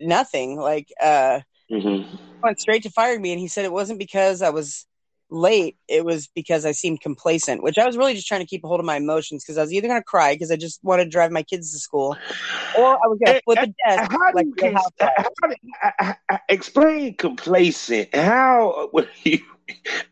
[0.00, 0.58] nothing.
[0.58, 2.16] Like, uh, mm-hmm.
[2.42, 4.86] went straight to firing me, and he said it wasn't because I was
[5.30, 5.76] late.
[5.88, 8.68] It was because I seemed complacent, which I was really just trying to keep a
[8.68, 11.04] hold of my emotions because I was either going to cry because I just wanted
[11.04, 12.16] to drive my kids to school,
[12.78, 14.10] or I was going to flip a desk.
[14.10, 18.14] How do like you how do- I- I- I- explain complacent?
[18.14, 19.38] How what you?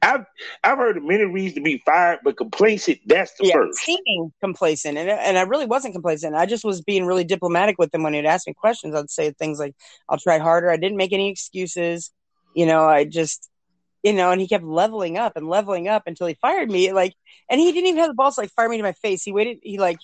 [0.03, 0.25] I've
[0.65, 3.81] I've heard of many reasons to be fired, but complacent that's the yeah, first.
[3.85, 6.35] seeming complacent, and and I really wasn't complacent.
[6.35, 8.95] I just was being really diplomatic with him when he'd ask me questions.
[8.95, 9.75] I'd say things like,
[10.09, 12.11] "I'll try harder." I didn't make any excuses.
[12.55, 13.49] You know, I just,
[14.03, 16.93] you know, and he kept leveling up and leveling up until he fired me.
[16.93, 17.15] Like,
[17.51, 19.23] and he didn't even have the balls to like fire me to my face.
[19.23, 19.59] He waited.
[19.63, 19.99] He like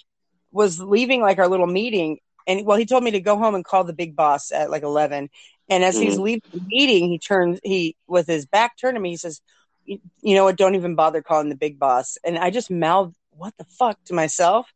[0.53, 3.65] was leaving like our little meeting, and well, he told me to go home and
[3.65, 5.29] call the big boss at like eleven.
[5.71, 6.23] And as he's Mhm.
[6.23, 9.11] leaving the meeting, he turns he with his back turned to me.
[9.11, 9.41] He says,
[9.85, 10.57] "You you know what?
[10.57, 14.15] Don't even bother calling the big boss." And I just mouthed, "What the fuck?" to
[14.15, 14.73] myself.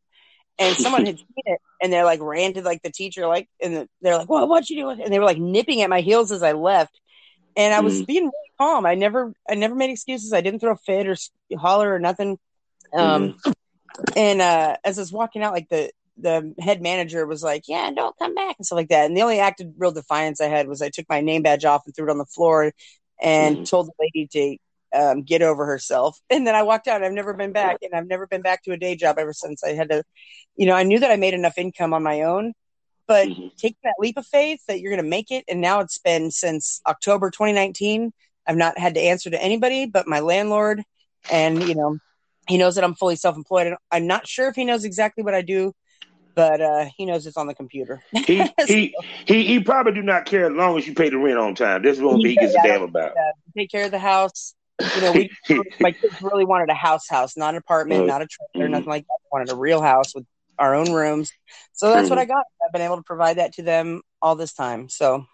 [0.58, 3.88] And someone had seen it, and they're like ran to like the teacher, like, and
[4.02, 4.48] they're like, "What?
[4.48, 7.00] What you doing?" And they were like nipping at my heels as I left.
[7.56, 8.06] And I was Mhm.
[8.06, 8.86] being really calm.
[8.86, 10.32] I never, I never made excuses.
[10.32, 11.16] I didn't throw a fit or
[11.58, 12.38] holler or nothing.
[12.96, 13.34] Um,
[14.16, 17.90] and uh, as I was walking out, like the the head manager was like, "Yeah,
[17.90, 19.06] don't come back" and stuff like that.
[19.06, 21.64] And the only act of real defiance I had was I took my name badge
[21.64, 22.72] off and threw it on the floor,
[23.20, 23.68] and Mhm.
[23.68, 24.56] told the lady to
[24.98, 26.18] um, get over herself.
[26.30, 27.02] And then I walked out.
[27.02, 29.62] I've never been back, and I've never been back to a day job ever since.
[29.62, 30.02] I had to,
[30.56, 32.54] you know, I knew that I made enough income on my own,
[33.06, 33.56] but Mhm.
[33.58, 36.30] taking that leap of faith that you're going to make it, and now it's been
[36.30, 38.12] since October 2019.
[38.46, 40.82] I've not had to answer to anybody but my landlord,
[41.30, 41.98] and you know,
[42.48, 43.66] he knows that I'm fully self-employed.
[43.66, 45.74] And I'm not sure if he knows exactly what I do,
[46.38, 48.00] but uh, he knows it's on the computer.
[48.12, 48.94] He, he
[49.26, 51.82] he he probably do not care as long as you pay the rent on time.
[51.82, 53.10] That's what he gives a damn about.
[53.10, 54.54] uh, take care of the house.
[54.94, 55.30] You know, we
[55.80, 58.70] my kids really wanted a house, house, not an apartment, Uh, not a trailer, mhm.
[58.70, 59.18] nothing like that.
[59.24, 60.24] They wanted a real house with
[60.60, 61.32] our own rooms.
[61.72, 62.22] So that's what Mhm.
[62.22, 62.44] I got.
[62.64, 64.88] I've been able to provide that to them all this time.
[64.88, 65.26] So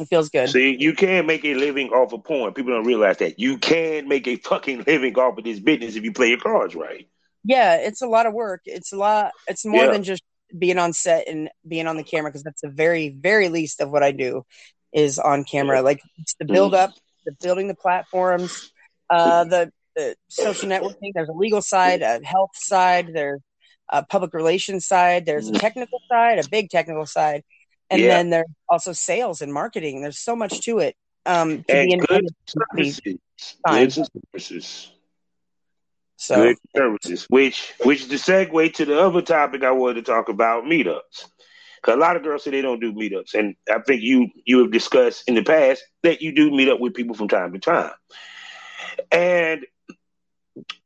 [0.00, 0.50] it feels good.
[0.50, 2.52] See, you can make a living off of porn.
[2.52, 3.38] People don't realize that.
[3.38, 6.74] You can make a fucking living off of this business if you play your cards
[6.74, 7.06] right.
[7.44, 8.62] yeah, it's a lot of work.
[8.66, 9.32] It's a lot.
[9.48, 9.90] It's more Yeah.
[9.92, 10.22] than just
[10.56, 13.90] being on set and being on the camera because that's the very, very least of
[13.90, 14.44] what I do
[14.92, 15.82] is on camera.
[15.82, 16.92] Like it's the build up,
[17.24, 18.70] the building the platforms,
[19.10, 21.12] uh, the, the social networking.
[21.14, 23.40] There's a legal side, a health side, there's
[23.88, 27.42] a public relations side, there's a technical side, a big technical side,
[27.90, 28.08] and Yeah.
[28.08, 30.02] then there's also sales and marketing.
[30.02, 30.96] There's so much to it.
[31.24, 33.00] Um, to And be good services.
[33.66, 33.80] Fine.
[33.84, 34.92] Goods and services.
[36.22, 37.26] So Good services.
[37.28, 41.26] Which which is the segue to the other topic I wanted to talk about, meetups.
[41.82, 43.34] Cause a lot of girls say they don't do meetups.
[43.34, 46.78] And I think you you have discussed in the past that you do meet up
[46.78, 47.90] with people from time to time.
[49.10, 49.66] And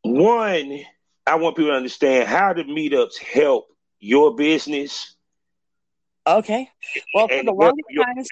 [0.01, 0.81] one,
[1.27, 3.67] I want people to understand how do meetups help
[4.01, 5.17] your business
[6.27, 6.71] okay.
[7.15, 8.25] Well, for the longest time,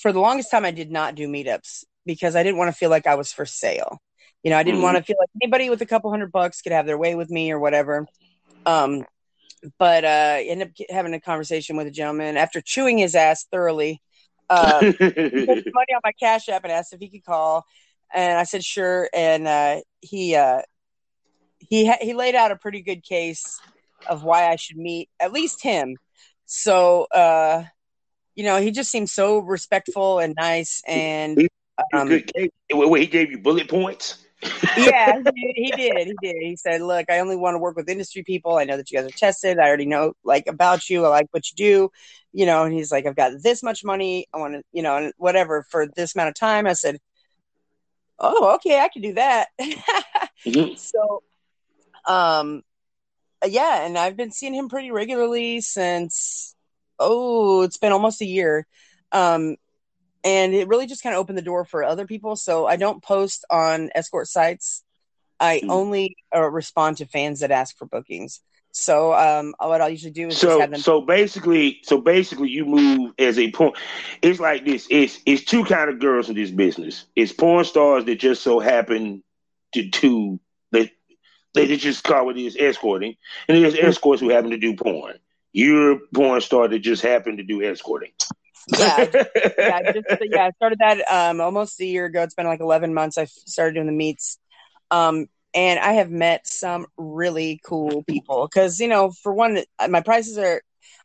[0.00, 2.90] for the longest time I did not do meetups because I didn't want to feel
[2.90, 3.98] like I was for sale.
[4.46, 4.82] You know, I didn't Mhm.
[4.84, 7.30] want to feel like anybody with a couple hundred bucks could have their way with
[7.30, 8.06] me or whatever.
[8.64, 9.04] Um,
[9.76, 13.44] but uh, I ended up having a conversation with a gentleman after chewing his ass
[13.50, 14.00] thoroughly.
[14.48, 15.02] Uh, put
[15.34, 17.64] money on my cash app and asked if he could call,
[18.14, 19.10] and I said sure.
[19.12, 20.62] And uh, he uh,
[21.58, 23.60] he ha- he laid out a pretty good case
[24.08, 25.96] of why I should meet at least him.
[26.44, 27.64] So uh,
[28.36, 31.48] you know, he just seemed so respectful and nice, and
[31.92, 32.50] um, Good case.
[32.72, 34.22] Wait, wait, he gave you bullet points.
[34.76, 36.08] yeah, he, he did.
[36.08, 36.36] He did.
[36.40, 38.56] He said, "Look, I only want to work with industry people.
[38.58, 39.58] I know that you guys are tested.
[39.58, 41.04] I already know like about you.
[41.04, 41.90] I like what you do,
[42.32, 44.26] you know." And he's like, "I've got this much money.
[44.32, 46.98] I want to, you know, and whatever for this amount of time." I said,
[48.18, 49.48] "Oh, okay, I can do that."
[50.46, 50.78] Mhm.
[50.78, 51.22] so,
[52.06, 52.62] um,
[53.46, 56.54] yeah, and I've been seeing him pretty regularly since
[56.98, 58.66] oh, it's been almost a year.
[59.12, 59.56] Um,
[60.26, 62.36] and it really just kind of opened the door for other people.
[62.36, 64.84] So I don't post on escort sites.
[65.40, 65.70] I Hmm.
[65.70, 68.40] only uh, respond to fans that ask for bookings.
[68.72, 70.80] So um, what I'll usually do is just So have them.
[70.80, 73.72] so basically so basically you move as a porn
[74.22, 74.86] it's like this.
[74.90, 77.06] It's it's two kind of girls in this business.
[77.16, 79.22] It's porn stars that just so happen
[79.74, 80.40] to do
[80.72, 80.90] they
[81.54, 83.16] they just call it is escorting.
[83.48, 85.18] And there's escorts who happen to do porn.
[85.52, 88.12] You're a porn star that just happen to do escorting.
[88.66, 89.06] Yeah,
[89.58, 90.46] yeah, I just, yeah.
[90.46, 92.22] I started that um, almost a year ago.
[92.22, 93.18] It's been like eleven months.
[93.18, 94.38] I started doing the meets,
[94.90, 98.48] um, and I have met some really cool people.
[98.48, 100.62] Because you know, for one, my prices are,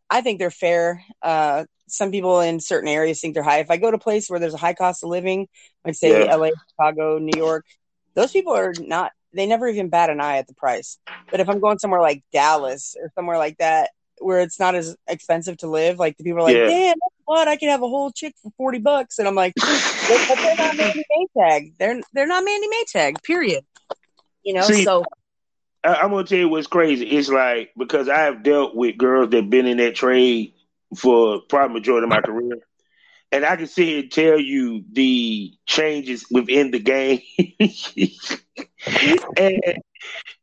[0.10, 1.04] I think they're fair.
[1.21, 3.60] Uh, some people in certain areas think they're high.
[3.60, 5.47] If I go to a place where there's a high cost of living,
[5.86, 6.36] like say Yeah.
[6.36, 7.65] LA, Chicago, New York,
[8.15, 9.12] those people are not.
[9.34, 10.97] They never even bat an eye at the price.
[11.30, 14.95] But if I'm going somewhere like Dallas or somewhere like that, where it's not as
[15.08, 16.00] expensive to live.
[16.00, 16.67] Like the people are like, Yeah.
[16.67, 17.47] damn, what?
[17.47, 20.56] I could have a whole chick for forty bucks, and I'm like, but but they're
[20.58, 21.04] not Mandy
[21.38, 21.74] Maytag.
[21.78, 23.24] They're they're not Mandy Maytag.
[23.24, 23.65] Period.
[24.43, 25.06] You know, See, so
[25.84, 27.06] I, I'm gonna tell you what's crazy.
[27.08, 30.54] It's like because I have dealt with girls that've been in that trade
[30.97, 32.58] for probably majority of my career,
[33.32, 37.21] and I can here and tell you the changes within the game.
[39.38, 39.82] and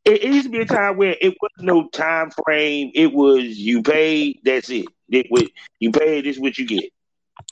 [0.04, 2.90] it, it used to be a time where it was no time frame.
[2.94, 4.86] It was you paid, that's it.
[5.10, 5.48] It was
[5.80, 6.90] you paid, this is what you get.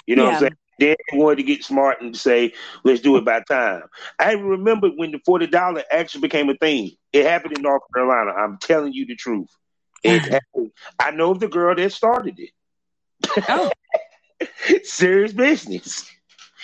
[0.06, 0.50] You know what I'm saying?
[0.78, 2.52] Then they wanted to get smart and say,
[2.84, 3.82] let's do it by time.
[4.18, 6.92] I remember when the forty dollar actually became a thing.
[7.12, 8.32] It happened in North Carolina.
[8.32, 9.48] I'm telling you the truth.
[11.00, 12.50] I know the girl that started it.
[13.48, 13.70] Oh.
[14.82, 16.10] Serious business.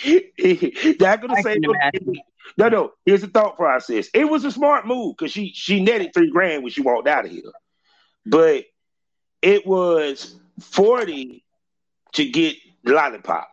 [0.05, 2.21] Not gonna I say imagine.
[2.57, 2.91] No, no.
[3.05, 4.07] Here's the thought process.
[4.13, 7.25] It was a smart move because she she netted three grand when she walked out
[7.25, 7.51] of here,
[8.25, 8.65] but
[9.41, 11.43] it was forty
[12.13, 13.49] to get lollipop.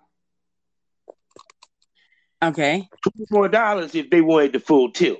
[2.43, 5.19] okay, Twenty more dollars if they wanted the full tip.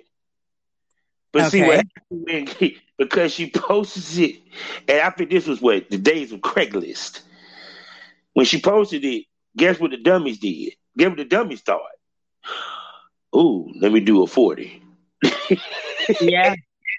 [1.33, 4.43] But see what happened when, because she posted it,
[4.89, 7.23] and I think this was what the days of Craigslist.
[8.33, 9.25] When she posted it,
[9.57, 10.75] guess what the dummies did?
[10.97, 11.81] Guess what the dummies thought?
[13.37, 14.83] Ooh, let me do a forty.
[16.21, 16.55] yeah,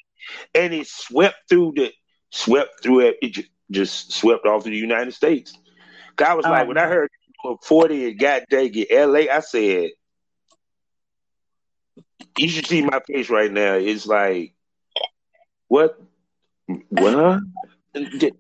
[0.55, 1.91] and it swept through the
[2.31, 3.17] swept through it.
[3.21, 5.57] It just swept off the United States.
[6.23, 6.67] I was like, Oh.
[6.69, 7.09] when I heard
[7.43, 9.89] you were forty and got dang it, L.A., I said,
[12.37, 13.73] you should see my face right now.
[13.73, 14.53] It's like,
[15.67, 15.99] what?
[16.89, 17.41] What?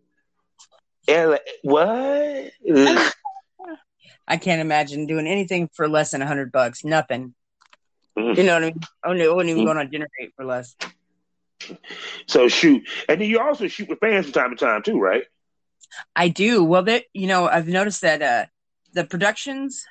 [1.07, 1.39] L.A.
[1.63, 2.51] What?
[4.27, 6.85] I can't imagine doing anything for less than a hundred bucks.
[6.85, 7.33] Nothing.
[8.21, 8.37] Mhm.
[8.37, 8.79] You know what I mean?
[9.03, 9.65] I wouldn't, I wouldn't even Mm.
[9.65, 10.75] go on a dinner date for less.
[12.27, 15.23] so shoot, and then you also shoot with fans from time to time too, right?
[16.15, 16.63] I do.
[16.63, 18.45] Well, that you know, I've noticed that uh,
[18.93, 19.85] the productions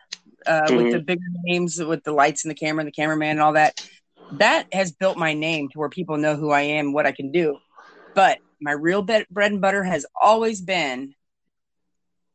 [0.46, 0.90] uh, with Mhm.
[0.90, 3.74] the bigger names, with the lights and the camera and the cameraman and all that,
[4.32, 7.30] that has built my name to where people know who I am, what I can
[7.32, 7.58] do.
[8.14, 11.14] But my real be- bread and butter has always been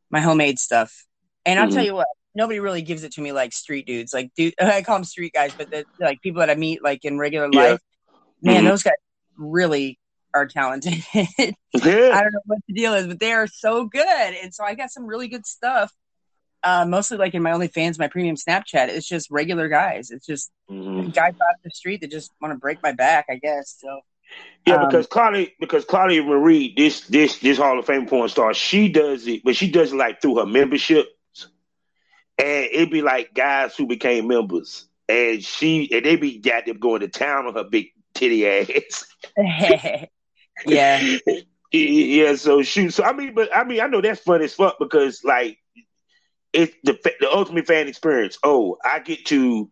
[0.10, 1.06] my homemade stuff.
[1.46, 4.14] And I'll tell you what, nobody really gives it to me like street dudes.
[4.14, 7.06] Like, dude, I call them street guys, but the, like people that I meet like
[7.06, 7.72] in regular Yeah.
[7.72, 7.80] life,
[8.42, 8.68] man, Mhm.
[8.68, 8.94] those guys
[9.38, 10.00] really
[10.34, 11.04] are talented.
[11.14, 14.06] I don't know what the deal is, but they are so good.
[14.42, 15.92] And so I got some really good stuff.
[16.64, 18.90] Uh, mostly like in my OnlyFans, my premium Snapchat.
[18.90, 20.10] It's just regular guys.
[20.12, 21.14] It's just Mhm.
[21.14, 23.76] guys off the street that just want to break my back, I guess.
[23.80, 24.02] So
[24.66, 28.54] Yeah, Um, because Claudia, because Claudia Marie, this this this Hall of Fame porn star,
[28.54, 31.10] she does it, but she does it like through her memberships,
[32.38, 36.80] and it'd be like guys who became members, and she and they be got them
[36.80, 39.06] going to town on her big titty ass.
[40.66, 41.18] yeah,
[41.72, 42.36] yeah.
[42.36, 42.92] So shoot.
[42.94, 45.58] So I mean, but I mean, I know that's fun as fuck because like
[46.54, 48.38] it's the the ultimate fan experience.
[48.44, 49.70] Oh, I get to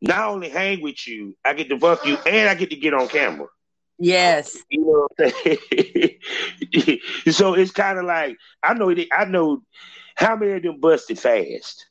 [0.00, 2.94] not only hang with you, I get to fuck you, and I get to get
[2.94, 3.48] on camera.
[3.98, 7.00] yes, You know what I'm saying?
[7.30, 9.62] so it's kind of like I know I know
[10.16, 11.86] how many of them busted fast.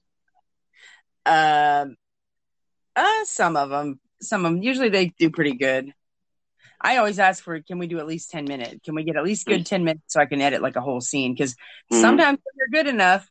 [1.25, 1.95] Um,
[2.95, 4.63] uh, some of them, some of them.
[4.63, 5.93] Usually they do pretty good.
[6.81, 8.79] I always ask for, can we do at least ten minutes?
[8.85, 11.01] Can we get at least good ten minutes so I can edit like a whole
[11.01, 11.33] scene?
[11.33, 11.55] Because
[11.91, 12.01] Mhm.
[12.01, 13.29] sometimes if you're good enough,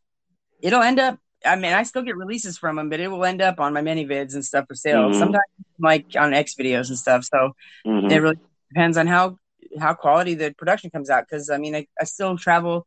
[0.62, 1.18] it'll end up.
[1.44, 3.80] I mean, I still get releases from them, but it will end up on my
[3.80, 5.08] ManyVids and stuff for sale.
[5.08, 5.14] Mhm.
[5.14, 5.44] Sometimes
[5.78, 7.24] like on X videos and stuff.
[7.24, 7.52] So
[7.86, 8.10] Mhm.
[8.10, 8.38] it really
[8.70, 9.38] depends on how
[9.78, 11.24] how quality the production comes out.
[11.28, 12.86] Because I mean, I, I still travel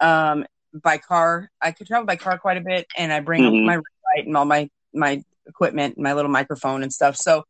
[0.00, 1.50] um, by car.
[1.60, 3.64] I could travel by car quite a bit, and I bring Mhm.
[3.66, 3.78] my
[4.16, 7.16] light and all my my equipment, my little microphone and stuff.
[7.16, 7.44] So,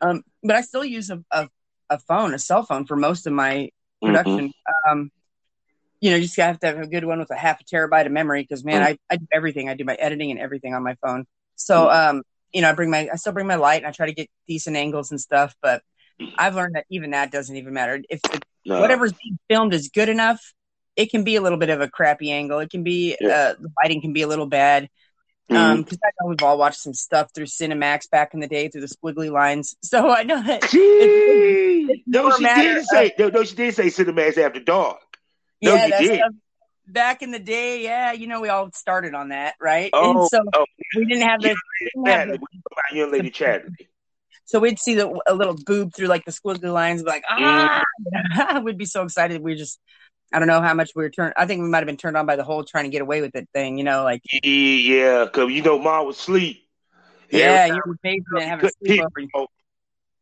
[0.00, 1.48] um, but I still use a, a
[1.90, 3.70] a phone, a cell phone, for most of my
[4.04, 4.38] Mm-hmm.
[4.38, 4.52] production.
[4.88, 5.10] Um,
[6.00, 8.06] you know, you just have to have a good one with a half a terabyte
[8.06, 9.68] of memory because man, I, I do everything.
[9.68, 11.26] I do my editing and everything on my phone.
[11.56, 14.06] So um, you know, I bring my I still bring my light and I try
[14.06, 15.82] to get decent angles and stuff, but
[16.38, 18.02] I've learned that even that doesn't even matter.
[18.10, 18.76] If the, No.
[18.76, 20.40] whatever's being filmed is good enough,
[20.96, 22.58] it can be a little bit of a crappy angle.
[22.60, 23.28] It can be Yeah.
[23.28, 24.88] uh, the lighting can be a little bad.
[25.50, 25.56] Mhm.
[25.56, 28.68] Um, because I know we've all watched some stuff through Cinemax back in the day
[28.68, 29.74] through the squiggly lines.
[29.82, 30.78] So I know that Gee,
[31.90, 34.98] it's no, she did of- say no, no, she did say Cinemax after dark.
[35.62, 36.16] No, yeah, you did.
[36.18, 36.32] stuff
[36.86, 39.90] back in the day, yeah, you know, we all started on that, right?
[39.92, 40.64] Oh, and so oh,
[40.96, 41.54] we didn't have the, Yeah,
[41.94, 42.32] didn't have Chatterley.
[42.32, 43.86] the We talk about young lady Chatterley.
[44.44, 47.82] so we'd see the, a little boob through like the squiggly lines, like, ah,
[48.64, 49.40] we'd be so excited.
[49.42, 49.78] We just,
[50.32, 51.34] I don't know how much we were turned.
[51.36, 53.20] I think we might have been turned on by the whole trying to get away
[53.20, 56.62] with it thing, you know, like Yeah, because you know, mom was sleep.
[57.30, 59.28] yeah, you were basement time having a you sleepover.
[59.34, 59.48] hit,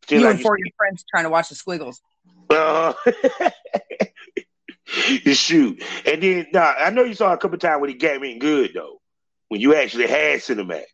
[0.05, 2.01] Still You like and four of your friends trying to watch the squiggles.
[2.49, 2.95] Uh,
[4.87, 5.83] Shoot.
[6.07, 8.71] And then nah, I know you saw a couple times when he came in good
[8.75, 9.01] though.
[9.49, 10.85] When you actually had Cinemax.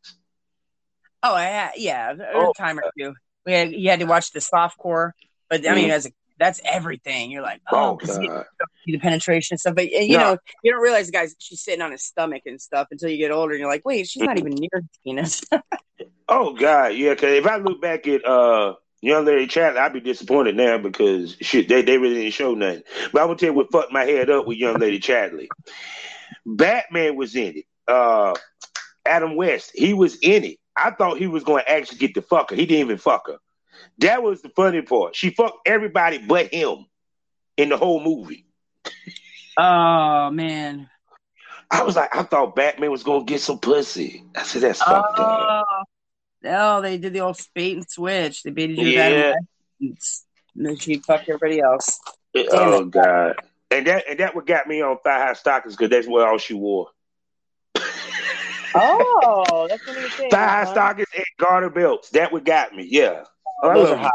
[1.23, 3.15] Oh yeah, yeah, oh, a time or two.
[3.47, 5.15] We had you had to watch the soft core,
[5.49, 5.93] but I mean, mm-hmm.
[5.93, 7.31] as a, that's everything.
[7.31, 8.45] You're like, oh, oh
[8.87, 9.75] you the penetration and stuff.
[9.75, 13.11] But you know, you don't realize, guys, she's sitting on his stomach and stuff until
[13.11, 15.45] you get older, and you're like, wait, she's not even near his penis.
[16.29, 17.15] oh God, yeah.
[17.15, 21.37] Because if I look back at uh Young Lady Chat, I'd be disappointed now because
[21.41, 22.83] shit, they, they really didn't show nothing.
[23.13, 25.49] But I'm gonna tell you what fucked my head up with Young Lady Chatterley.
[26.47, 27.65] Batman was in it.
[27.87, 28.35] Uh,
[29.07, 30.59] Adam West, he was in it.
[30.77, 32.57] I thought he was going to actually get the fucker.
[32.57, 33.39] He didn't even fuck her.
[33.99, 35.17] That was the funny part.
[35.17, 36.87] She fucked everybody but him
[37.57, 38.47] in the whole movie.
[39.57, 40.89] Oh man.
[41.71, 44.25] I was like, I thought Batman was gonna get some pussy.
[44.37, 44.85] I said that's oh.
[44.85, 45.67] fucked up.
[46.47, 48.43] Oh, they did the old spate and switch.
[48.43, 49.35] They baited you yeah.
[49.81, 49.97] and
[50.55, 51.99] then she fucked everybody else.
[52.35, 52.91] Damn oh it.
[52.91, 53.37] god.
[53.71, 56.39] And that and that what got me on thigh high stockings because that's what all
[56.39, 56.89] she wore.
[58.75, 60.31] oh, that's what you saying.
[60.31, 62.11] Thigh high stockings and garter belts.
[62.11, 62.87] That what got me.
[62.89, 63.25] Yeah.
[63.65, 64.13] Oh, Those are hot.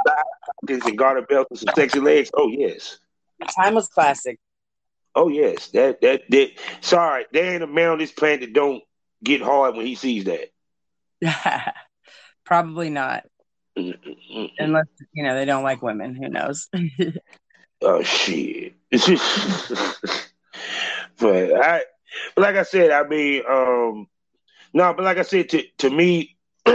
[0.61, 2.29] Stockings and garter belts and some sexy legs.
[2.35, 2.99] Oh yes.
[3.55, 4.39] Timeless classic.
[5.15, 5.69] Oh yes.
[5.69, 6.51] That that that.
[6.81, 8.83] Sorry, there ain't a man on this planet that don't
[9.23, 10.49] get hard when he sees that.
[12.45, 13.23] Probably not.
[13.75, 16.13] Unless you know they don't like women.
[16.13, 16.69] Who knows?
[17.81, 18.73] oh shit.
[18.91, 19.01] but
[21.53, 21.81] I
[22.35, 24.07] but like I said, I mean, um
[24.73, 26.37] no, but like I said, to to me,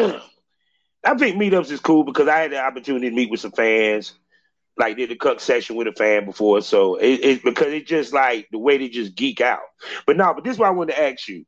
[1.05, 4.15] I think meetups is cool because I had the opportunity to meet with some fans.
[4.77, 8.13] Like did a cut session with a fan before, so it, it's because it's just
[8.13, 9.61] like the way they just geek out.
[10.05, 11.45] But no, but this is why I wanted to ask you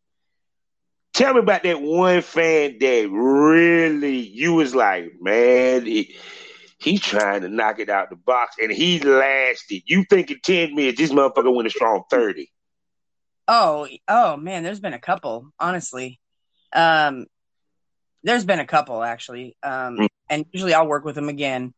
[1.16, 6.14] Tell me about that one fan that really you was like, man, he,
[6.78, 9.80] he's trying to knock it out the box, and he lasted.
[9.86, 10.98] You thinking ten minutes?
[10.98, 12.52] This motherfucker went a strong thirty.
[13.48, 16.20] Oh, oh man, there's been a couple, honestly.
[16.74, 17.24] Um,
[18.26, 20.08] there's been a couple actually, um, mm.
[20.28, 21.72] and usually I'll work with them again.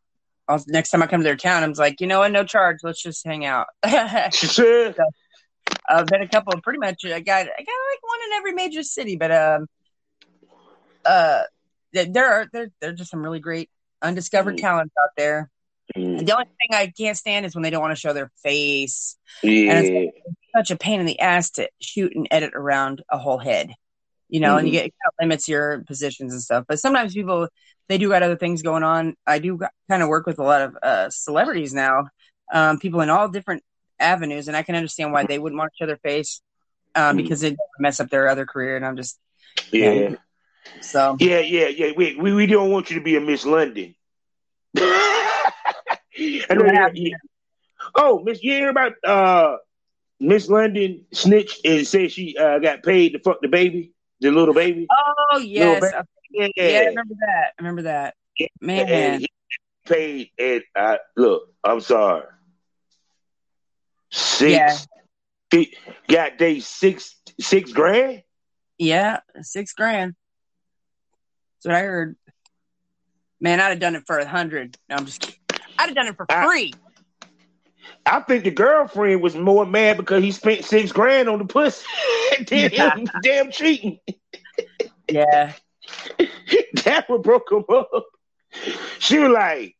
[0.47, 2.77] I'll, next time I come to their town, I'm like, you know what, no charge,
[2.81, 3.67] let's just hang out.
[4.33, 4.93] so,
[5.87, 6.59] I've been a couple.
[6.61, 9.67] Pretty much, I got I got like one in every major city, but um,
[11.05, 11.43] uh,
[11.93, 13.69] there are there there are just some really great
[14.01, 14.61] undiscovered mm.
[14.61, 15.49] talents out there.
[15.97, 16.23] Mm.
[16.23, 19.17] the only thing I can't stand is when they don't want to show their face.
[19.41, 19.73] Yeah.
[19.73, 20.17] And it's,
[20.55, 23.71] such a pain in the ass to shoot and edit around a whole head,
[24.29, 24.59] you know, mm.
[24.59, 24.83] and you mm-hmm.
[24.83, 26.65] get it kind of limits your positions and stuff.
[26.67, 27.49] But sometimes people
[27.87, 29.15] they do got other things going on.
[29.25, 29.59] I do
[29.89, 32.07] kind of work with a lot of uh, celebrities now,
[32.53, 33.63] um, people in all different
[33.99, 36.41] avenues, and I can understand why they wouldn't want to show their face
[36.95, 37.23] um, mm.
[37.23, 38.75] because it mess up their other career.
[38.77, 39.19] And I'm just
[39.71, 39.91] yeah.
[39.91, 40.15] yeah.
[40.81, 41.91] So yeah, yeah, yeah.
[41.95, 43.95] We, we we don't want you to be a Miss London.
[47.95, 49.57] oh, Miss, you hear about uh
[50.19, 54.53] Miss London snitch and said she uh, got paid to fuck the baby, the little
[54.53, 54.87] baby.
[54.91, 56.03] Oh yes, baby.
[56.31, 56.47] Yeah.
[56.55, 57.53] yeah, I remember that.
[57.57, 58.15] I remember that.
[58.61, 59.27] Man, and
[59.85, 60.63] paid it.
[60.75, 62.25] uh, look, I'm sorry.
[64.11, 64.87] Six.
[65.51, 65.63] Yeah.
[66.07, 68.23] Got they six six grand.
[68.77, 70.15] Yeah, six grand.
[71.57, 72.15] That's what I heard.
[73.41, 74.77] Man, I'd have done it for a hundred.
[74.89, 75.39] No, I'm just kidding.
[75.77, 76.73] I'd have done it for free.
[78.05, 81.85] I, think the girlfriend was more mad because he spent six grand on the pussy
[82.47, 83.99] than him damn cheating.
[85.09, 85.53] Yeah.
[86.83, 88.05] that what broke him up.
[88.99, 89.75] She was like,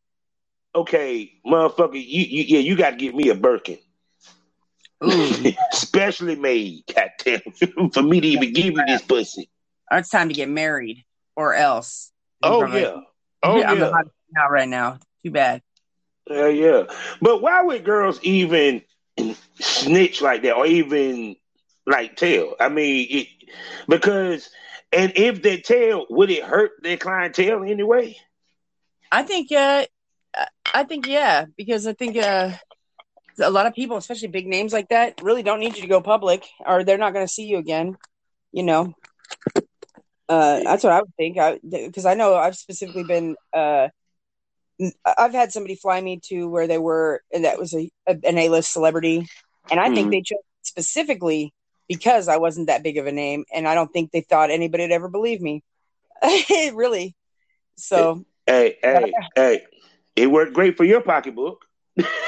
[0.75, 3.79] okay, motherfucker, you, you yeah, you gotta give me a Birkin.
[5.71, 9.49] Specially made, goddamn, for me to even give you this pussy.
[9.91, 11.03] It's time to get married,
[11.35, 12.11] or else.
[12.43, 12.97] Oh yeah,
[13.43, 14.01] oh I'm yeah.
[14.31, 14.99] Not right now.
[15.23, 15.61] Too bad.
[16.29, 16.83] Yeah, yeah.
[17.21, 18.83] But why would girls even
[19.59, 21.35] snitch like that, or even
[21.85, 22.55] like tell?
[22.59, 23.27] I mean, it,
[23.87, 24.49] because
[24.91, 28.17] and if they tell, would it hurt their clientele anyway?
[29.11, 29.85] I think, uh,
[30.73, 32.51] I think yeah, because I think uh,
[33.39, 36.01] a lot of people, especially big names like that, really don't need you to go
[36.01, 37.97] public, or they're not going to see you again.
[38.51, 38.93] You know,
[40.27, 41.37] uh, that's what I would think.
[41.69, 43.35] Because I, I, know I've specifically been.
[43.53, 43.89] Uh,
[45.05, 48.37] I've had somebody fly me to where they were, and that was a, a an
[48.37, 49.27] A list celebrity,
[49.69, 49.95] and I mm-hmm.
[49.95, 51.53] think they chose specifically
[51.87, 54.83] because I wasn't that big of a name, and I don't think they thought anybody
[54.83, 55.63] would ever believe me.
[56.73, 57.15] really.
[57.75, 58.25] So.
[58.45, 59.61] Hey, hey, hey!
[60.15, 61.65] It worked great for your pocketbook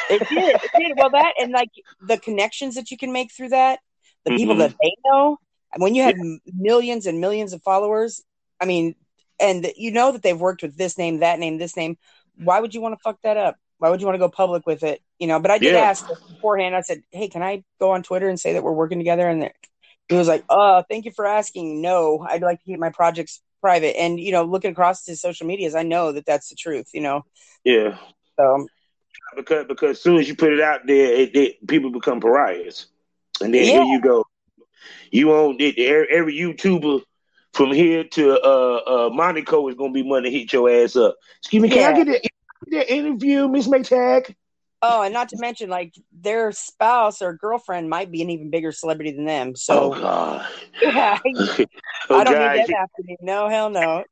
[0.10, 0.56] it did.
[0.56, 0.98] It did.
[0.98, 1.70] Well, that and like
[2.02, 3.80] the connections that you can make through that,
[4.24, 4.38] the mm-hmm.
[4.38, 5.38] people that they know.
[5.74, 6.38] and When you have yeah.
[6.54, 8.22] millions and millions of followers,
[8.60, 8.96] I mean,
[9.40, 11.98] and you know that they've worked with this name, that name, this name.
[12.44, 13.58] Why would you want to fuck that up?
[13.80, 15.02] Why would you want to go public with it?
[15.20, 15.82] You know, but I did Yeah.
[15.82, 16.76] ask beforehand.
[16.76, 19.52] I said, "Hey, can I go on Twitter and say that we're working together?" And
[20.10, 21.82] he was like, "Oh, thank you for asking.
[21.82, 25.48] No, I'd like to keep my projects private." And you know, looking across his social
[25.48, 26.90] medias, I know that that's the truth.
[26.94, 27.26] You know,
[27.64, 27.98] Yeah.
[28.38, 28.68] so
[29.36, 32.88] Because because as soon as you put it out there, it, it, people become pariahs,
[33.42, 34.26] and then here you go.
[35.12, 35.78] You own it.
[35.80, 37.02] Every YouTuber
[37.54, 41.16] from here to uh, uh, Monaco is gonna be money to hit your ass up.
[41.40, 42.30] Excuse me, can I get that,
[42.72, 44.36] that interview, Miss Maytag?
[44.84, 48.72] Oh, and not to mention, like their spouse or girlfriend might be an even bigger
[48.72, 49.56] celebrity than them.
[49.70, 50.48] Oh So God.
[50.82, 51.60] yeah, oh
[52.10, 52.58] I don't God.
[52.58, 53.18] need after me.
[53.22, 54.04] No, hell no.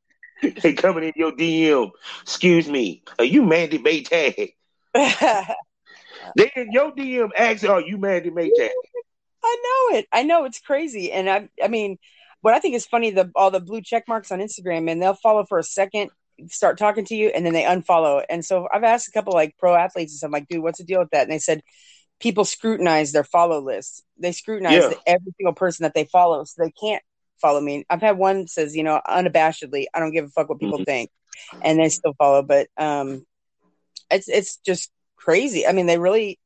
[0.62, 1.90] They coming in your DM.
[2.22, 3.02] Excuse me.
[3.18, 4.54] Are you Mandy Maytag?
[6.36, 8.70] They in your DM asking, "Are you Mandy Maytag?"
[9.42, 10.06] I know it.
[10.12, 11.98] I know it's crazy, and I, I mean,
[12.42, 15.14] what I think is funny the all the blue check marks on Instagram, and they'll
[15.14, 16.10] follow for a second,
[16.48, 18.24] start talking to you, and then they unfollow.
[18.28, 20.84] And so I've asked a couple like pro athletes and stuff, like, dude, what's the
[20.84, 21.22] deal with that?
[21.22, 21.62] And they said
[22.18, 24.02] people scrutinize their follow list.
[24.18, 24.94] They scrutinize Yeah.
[25.06, 27.02] every single person that they follow, so they can't
[27.40, 27.84] follow me.
[27.88, 30.84] I've had one says, you know, unabashedly, I don't give a fuck what people Mhm.
[30.86, 31.10] think,
[31.62, 32.42] and they still follow.
[32.42, 33.24] But um,
[34.10, 35.66] it's it's just crazy.
[35.66, 36.38] I mean, they really,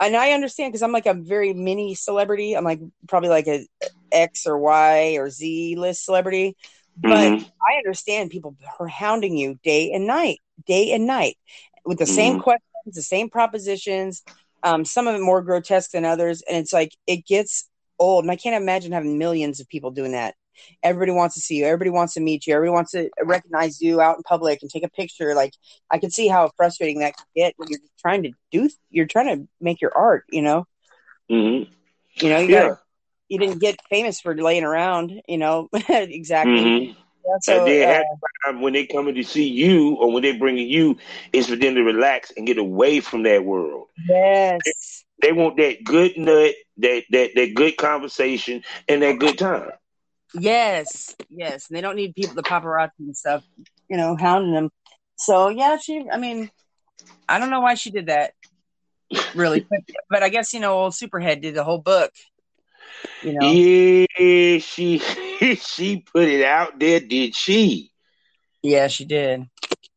[0.00, 2.54] and I understand because I'm like a very mini celebrity.
[2.54, 3.66] I'm like probably like a
[4.12, 6.56] X or Y or Z list celebrity,
[6.96, 7.50] but Mhm.
[7.68, 11.36] I understand people are hounding you day and night, day and night,
[11.84, 12.42] with the same Mhm.
[12.42, 14.22] questions, the same propositions.
[14.62, 18.24] Um, some of them more grotesque than others, and it's like it gets old.
[18.24, 20.34] And I can't imagine having millions of people doing that.
[20.82, 21.66] Everybody wants to see you.
[21.66, 22.54] Everybody wants to meet you.
[22.54, 25.34] Everybody wants to recognize you out in public and take a picture.
[25.34, 25.52] Like
[25.90, 28.70] I can see how frustrating that can get when you're trying to do.
[28.90, 30.24] You're trying to make your art.
[30.30, 30.64] You know.
[31.30, 31.68] Mhm.
[32.20, 32.38] You know.
[32.38, 32.68] You Yeah.
[32.68, 32.78] got.
[33.28, 35.12] You didn't get famous for laying around.
[35.28, 35.68] You know.
[35.88, 36.52] exactly.
[36.60, 36.96] Mhm.
[37.24, 38.04] Yeah, so, and then uh,
[38.44, 40.96] time when they coming to see you or when they bringing you,
[41.32, 43.86] is for them to relax and get away from that world.
[44.08, 45.04] yes.
[45.22, 49.70] They want that good nut, that that that good conversation, and that good time.
[50.34, 51.68] Yes, yes.
[51.68, 53.42] And They don't need people, the paparazzi and stuff,
[53.88, 54.70] you know, hounding them.
[55.16, 56.04] So yeah, she.
[56.12, 56.50] I mean,
[57.28, 58.32] I don't know why she did that,
[59.34, 62.12] really, but, but I guess you know, old Superhead did the whole book.
[63.20, 63.62] You know,
[64.18, 64.98] Yeah, she
[65.56, 67.92] she put it out there, did she?
[68.62, 69.48] yeah, she did.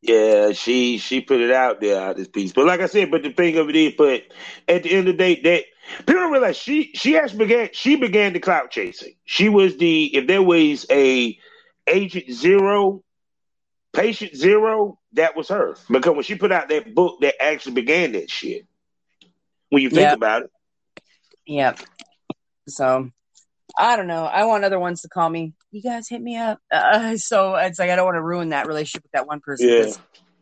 [0.01, 2.53] Yeah, she she put it out there out this piece.
[2.53, 4.24] But like I said, but the thing of it is, but
[4.68, 5.64] at the end of the day, that
[6.05, 9.16] people don't realize she she actually began she began the clout chasing.
[9.26, 11.38] She was the if there was a
[11.88, 13.03] agent zero,
[13.93, 15.76] patient zero, that was her.
[15.89, 18.66] Because when she put out that book that actually began that shit.
[19.70, 20.14] When you think Yeah.
[20.14, 20.51] about it.
[21.45, 21.76] Yeah.
[22.70, 23.09] So
[23.78, 24.26] I don't know.
[24.26, 25.53] I want other ones to call me.
[25.72, 26.59] You guys hit me up.
[26.72, 29.70] Uh, so it's like I don't want to ruin that relationship with that one person.
[29.70, 29.91] Yeah.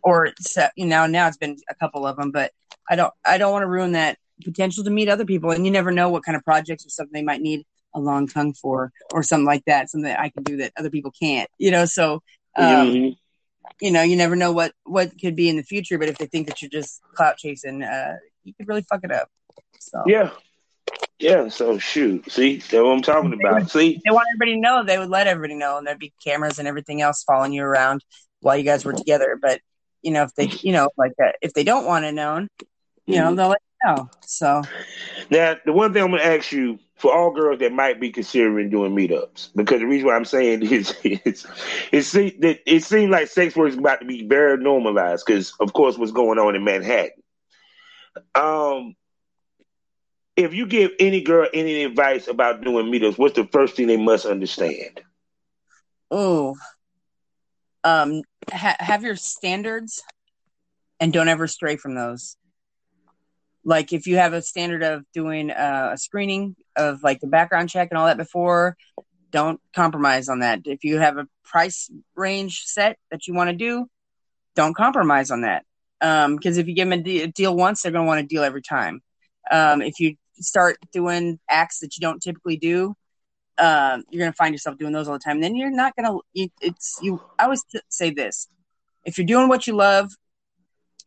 [0.03, 0.31] Or
[0.75, 2.51] you know, now it's been a couple of them, but
[2.89, 3.13] I don't.
[3.25, 5.51] I don't want to ruin that potential to meet other people.
[5.51, 8.27] And you never know what kind of projects or something they might need a long
[8.27, 9.89] tongue for, or something like that.
[9.89, 11.49] Something that I can do that other people can't.
[11.57, 11.85] You know.
[11.85, 12.21] So
[12.55, 13.17] um, Mhm.
[13.81, 15.97] you know, you never know what what could be in the future.
[15.97, 19.11] But if they think that you're just clout chasing, uh, you could really fuck it
[19.11, 19.29] up.
[19.79, 20.29] So Yeah.
[21.19, 22.31] Yeah, so shoot.
[22.31, 23.71] See, that's what I'm talking about.
[23.71, 23.99] See?
[24.05, 26.67] they want everybody to know, they would let everybody know, and there'd be cameras and
[26.67, 28.03] everything else following you around
[28.41, 29.37] while you guys were together.
[29.41, 29.61] But
[30.03, 32.47] you know, if they, you know, like uh, if they don't want it known,
[33.07, 34.09] you know, they'll let you know.
[34.25, 34.61] So
[35.31, 38.11] Now, the one thing I'm going to ask you for all girls that might be
[38.11, 40.95] considering doing meetups, because the reason why I'm saying is,
[41.91, 45.53] is it, that it seems like sex work is about to be very normalized because,
[45.59, 47.11] of course, what's going on in Manhattan.
[48.35, 48.95] Um,
[50.37, 53.97] if you give any girl any advice about doing meetups, what's the first thing they
[53.97, 55.01] must understand?
[56.13, 56.55] ooh,
[57.83, 58.21] um,
[58.51, 60.03] ha- have your standards,
[60.99, 62.37] and don't ever stray from those.
[63.65, 67.69] Like if you have a standard of doing uh, a screening of like the background
[67.69, 68.77] check and all that before,
[69.31, 70.61] don't compromise on that.
[70.65, 73.87] If you have a price range set that you want to do,
[74.55, 75.65] don't compromise on that.
[75.99, 78.27] Because if you give them a, de- a deal once, they're going to want a
[78.27, 79.01] deal every time.
[79.51, 82.95] Um, if you start doing acts that you don't typically do,
[83.57, 85.41] um, you're going to find yourself doing those all the time.
[85.41, 86.49] Then you're not going to.
[86.61, 87.21] It's you.
[87.39, 88.47] I always say this:
[89.03, 90.11] if you're doing what you love,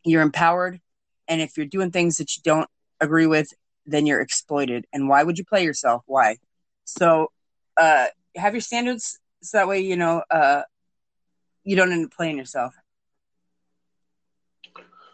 [0.03, 0.79] you're empowered,
[1.27, 2.69] and if you're doing things that you don't
[2.99, 3.53] agree with,
[3.85, 4.85] then you're exploited.
[4.93, 6.03] And why would you play yourself?
[6.05, 6.37] Why?
[6.85, 7.31] So
[7.77, 10.63] uh, have your standards so that way you know uh,
[11.63, 12.75] you don't end up playing yourself.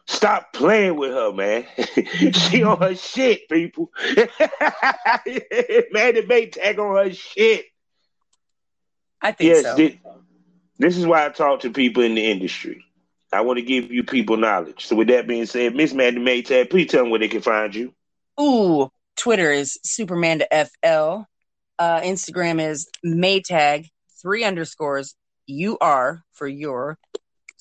[0.07, 1.65] Stop playing with her, man.
[2.31, 3.91] she on her shit, people.
[4.15, 4.25] man,
[5.25, 7.65] the Maytag on her shit.
[9.21, 9.75] I think Yes, so.
[9.75, 9.99] thi-
[10.79, 12.85] this is why I talk to people in the industry.
[13.33, 14.85] I want to give you people knowledge.
[14.85, 17.75] So with that being said, Miss Mandy Maytag, please tell them where they can find
[17.75, 17.93] you.
[18.39, 21.23] Ooh, Twitter is Superman FL.
[21.79, 23.89] Uh, Instagram is Maytag,
[24.21, 25.15] three underscores,
[25.47, 26.97] U R for your,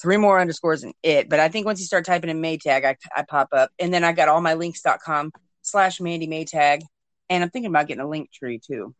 [0.01, 1.29] three more underscores and it.
[1.29, 3.71] But I think once you start typing in Maytag, I, I pop up.
[3.79, 5.33] And then I got all my links.com
[5.63, 6.83] slash Mandy Maytag.
[7.29, 8.95] And I'm thinking about getting a Linktree too.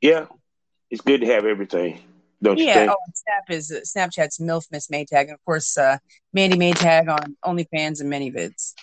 [0.00, 0.26] Yeah,
[0.90, 2.00] it's good to have everything.
[2.40, 2.74] Don't you Yeah.
[2.74, 2.92] think?
[2.92, 5.22] Oh, Snap is uh, Snapchat's MILF Miss Maytag.
[5.22, 5.98] And of course, uh,
[6.32, 8.74] Mandy Maytag on OnlyFans and ManyVids.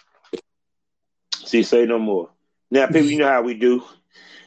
[1.45, 2.29] See, say no more.
[2.69, 3.83] Now, people, you know how we do.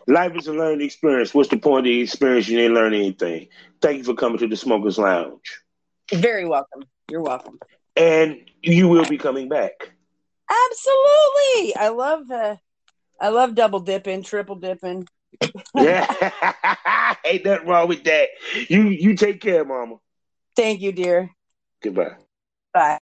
[0.07, 1.33] Life is a learning experience.
[1.33, 2.49] What's the point of the experience?
[2.49, 3.49] You didn't learn anything.
[3.81, 5.61] Thank you for coming to the Smokers Lounge.
[6.13, 6.85] Very welcome.
[7.11, 7.59] You're welcome.
[7.97, 9.91] And you will be coming back.
[10.51, 11.77] Absolutely.
[11.77, 12.57] I love uh,
[13.21, 15.07] I love double dipping, triple dipping.
[15.75, 16.07] Yeah.
[17.25, 18.29] Ain't nothing wrong with that.
[18.69, 19.97] You you take care, mama.
[20.57, 21.31] Thank you, dear.
[21.83, 22.17] Goodbye.
[22.73, 22.99] Bye.